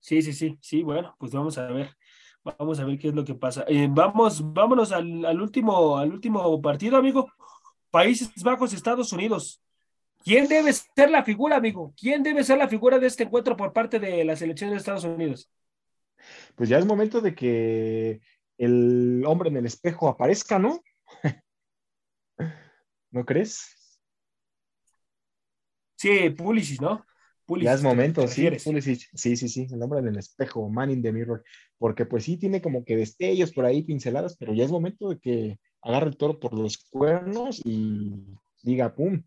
[0.00, 1.96] Sí, sí, sí, sí, bueno, pues vamos a ver.
[2.42, 3.64] Vamos a ver qué es lo que pasa.
[3.68, 7.30] Eh, vamos, vámonos al, al, último, al último partido, amigo.
[7.90, 9.62] Países Bajos, Estados Unidos.
[10.24, 11.92] ¿Quién debe ser la figura, amigo?
[11.96, 15.04] ¿Quién debe ser la figura de este encuentro por parte de la selección de Estados
[15.04, 15.50] Unidos?
[16.54, 18.20] Pues ya es momento de que
[18.58, 20.82] el hombre en el espejo aparezca, ¿no?
[23.10, 23.79] ¿No crees?
[26.00, 27.04] Sí, Pulisic, ¿no?
[27.60, 29.10] ya es momento, sí, Pulisic.
[29.12, 31.44] Sí, sí, sí, el hombre en el espejo, man in the mirror.
[31.76, 35.18] Porque pues sí, tiene como que destellos por ahí, pinceladas, pero ya es momento de
[35.18, 38.12] que agarre el toro por los cuernos y
[38.62, 39.22] diga, pum,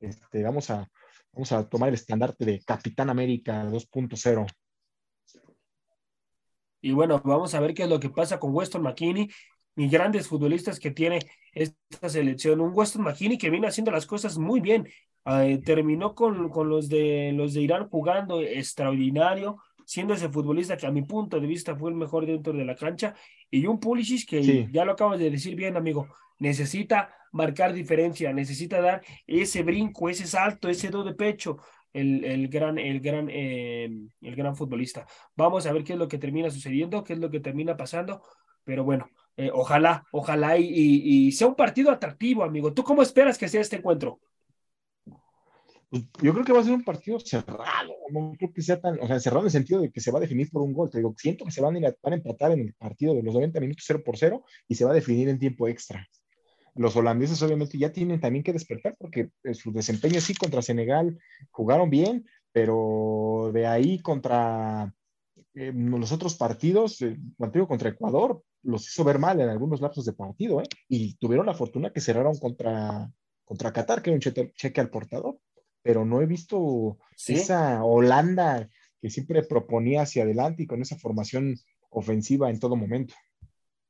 [0.00, 0.90] este, vamos, a,
[1.32, 4.46] vamos a tomar el estandarte de Capitán América 2.0.
[6.80, 9.30] Y bueno, vamos a ver qué es lo que pasa con Weston McKinney
[9.76, 11.20] y grandes futbolistas que tiene
[11.52, 12.60] esta selección.
[12.60, 14.88] Un Weston McKinney que viene haciendo las cosas muy bien.
[15.24, 20.86] Eh, terminó con, con, los, de, los de Irán jugando extraordinario, siendo ese futbolista que
[20.86, 23.14] a mi punto de vista fue el mejor dentro de la cancha.
[23.50, 26.08] Y un Pulisic que ya lo acabas de decir bien, amigo
[26.42, 31.58] necesita marcar diferencia, necesita dar ese brinco, ese salto, ese do de pecho,
[31.92, 33.88] el, el gran, el gran, eh,
[34.20, 35.06] el gran futbolista.
[35.36, 38.22] Vamos a ver qué es lo que termina sucediendo, qué es lo que termina pasando,
[38.64, 42.74] pero bueno, eh, ojalá, ojalá y, y, sea un partido atractivo, amigo.
[42.74, 44.20] ¿Tú cómo esperas que sea este encuentro?
[45.92, 48.98] Pues, yo creo que va a ser un partido cerrado, no creo que sea tan,
[48.98, 50.88] o sea, cerrado en el sentido de que se va a definir por un gol.
[50.88, 53.22] Te digo, siento que se van a, ir van a empatar en el partido de
[53.22, 56.08] los 90 minutos 0 por 0 y se va a definir en tiempo extra
[56.74, 61.18] los holandeses obviamente ya tienen también que despertar porque eh, su desempeño sí contra Senegal
[61.50, 64.94] jugaron bien, pero de ahí contra
[65.54, 66.98] eh, los otros partidos,
[67.36, 70.68] partido contra Ecuador los hizo ver mal en algunos lapsos de partido, ¿eh?
[70.88, 73.10] y tuvieron la fortuna que cerraron contra,
[73.44, 75.38] contra Qatar, que era un cheque, al portador,
[75.82, 78.68] pero no he visto esa Holanda
[79.00, 81.56] que siempre proponía hacia adelante y con esa formación
[81.90, 83.14] ofensiva en todo momento.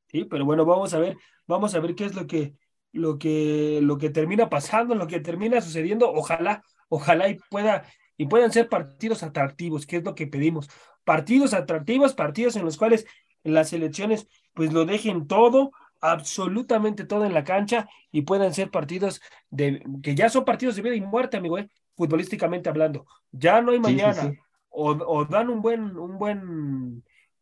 [0.08, 1.16] Sí, pero bueno, vamos a ver,
[1.46, 2.54] vamos a ver qué es lo que,
[2.92, 7.84] lo que, lo que termina pasando, lo que termina sucediendo, ojalá, ojalá y pueda,
[8.16, 10.68] y puedan ser partidos atractivos, que es lo que pedimos.
[11.04, 13.06] Partidos atractivos, partidos en los cuales
[13.42, 19.20] las elecciones pues lo dejen todo, absolutamente todo en la cancha y puedan ser partidos
[19.50, 21.70] de, que ya son partidos de vida y muerte, amigo, ¿eh?
[22.02, 23.06] Futbolísticamente hablando.
[23.30, 24.32] Ya no hay mañana.
[24.68, 26.40] O, o, dan un buen, un buen,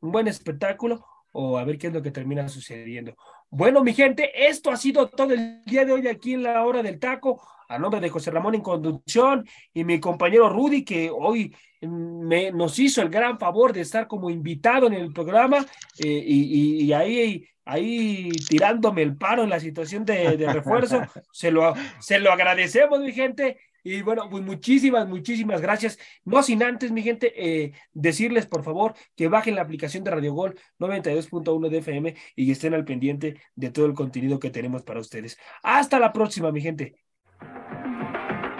[0.00, 3.14] un buen espectáculo, o a ver qué es lo que termina sucediendo.
[3.48, 6.82] Bueno, mi gente, esto ha sido todo el día de hoy aquí en la hora
[6.82, 7.40] del taco.
[7.68, 12.78] A nombre de José Ramón en conducción y mi compañero Rudy, que hoy me, nos
[12.80, 15.64] hizo el gran favor de estar como invitado en el programa
[16.04, 21.00] eh, y, ahí, ahí tirándome el paro en la situación de, de refuerzo.
[21.32, 23.56] se, lo, se lo agradecemos, mi gente.
[23.82, 25.98] Y bueno, pues muchísimas, muchísimas gracias.
[26.24, 30.32] No sin antes, mi gente, eh, decirles por favor que bajen la aplicación de Radio
[30.34, 35.00] Gol 92.1 de FM y estén al pendiente de todo el contenido que tenemos para
[35.00, 35.38] ustedes.
[35.62, 36.94] Hasta la próxima, mi gente.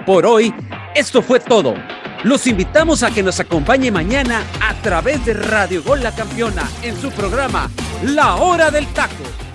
[0.07, 0.53] Por hoy,
[0.95, 1.75] esto fue todo.
[2.25, 6.97] Los invitamos a que nos acompañe mañana a través de Radio Gol La Campeona en
[6.97, 7.71] su programa
[8.03, 9.50] La Hora del Taco.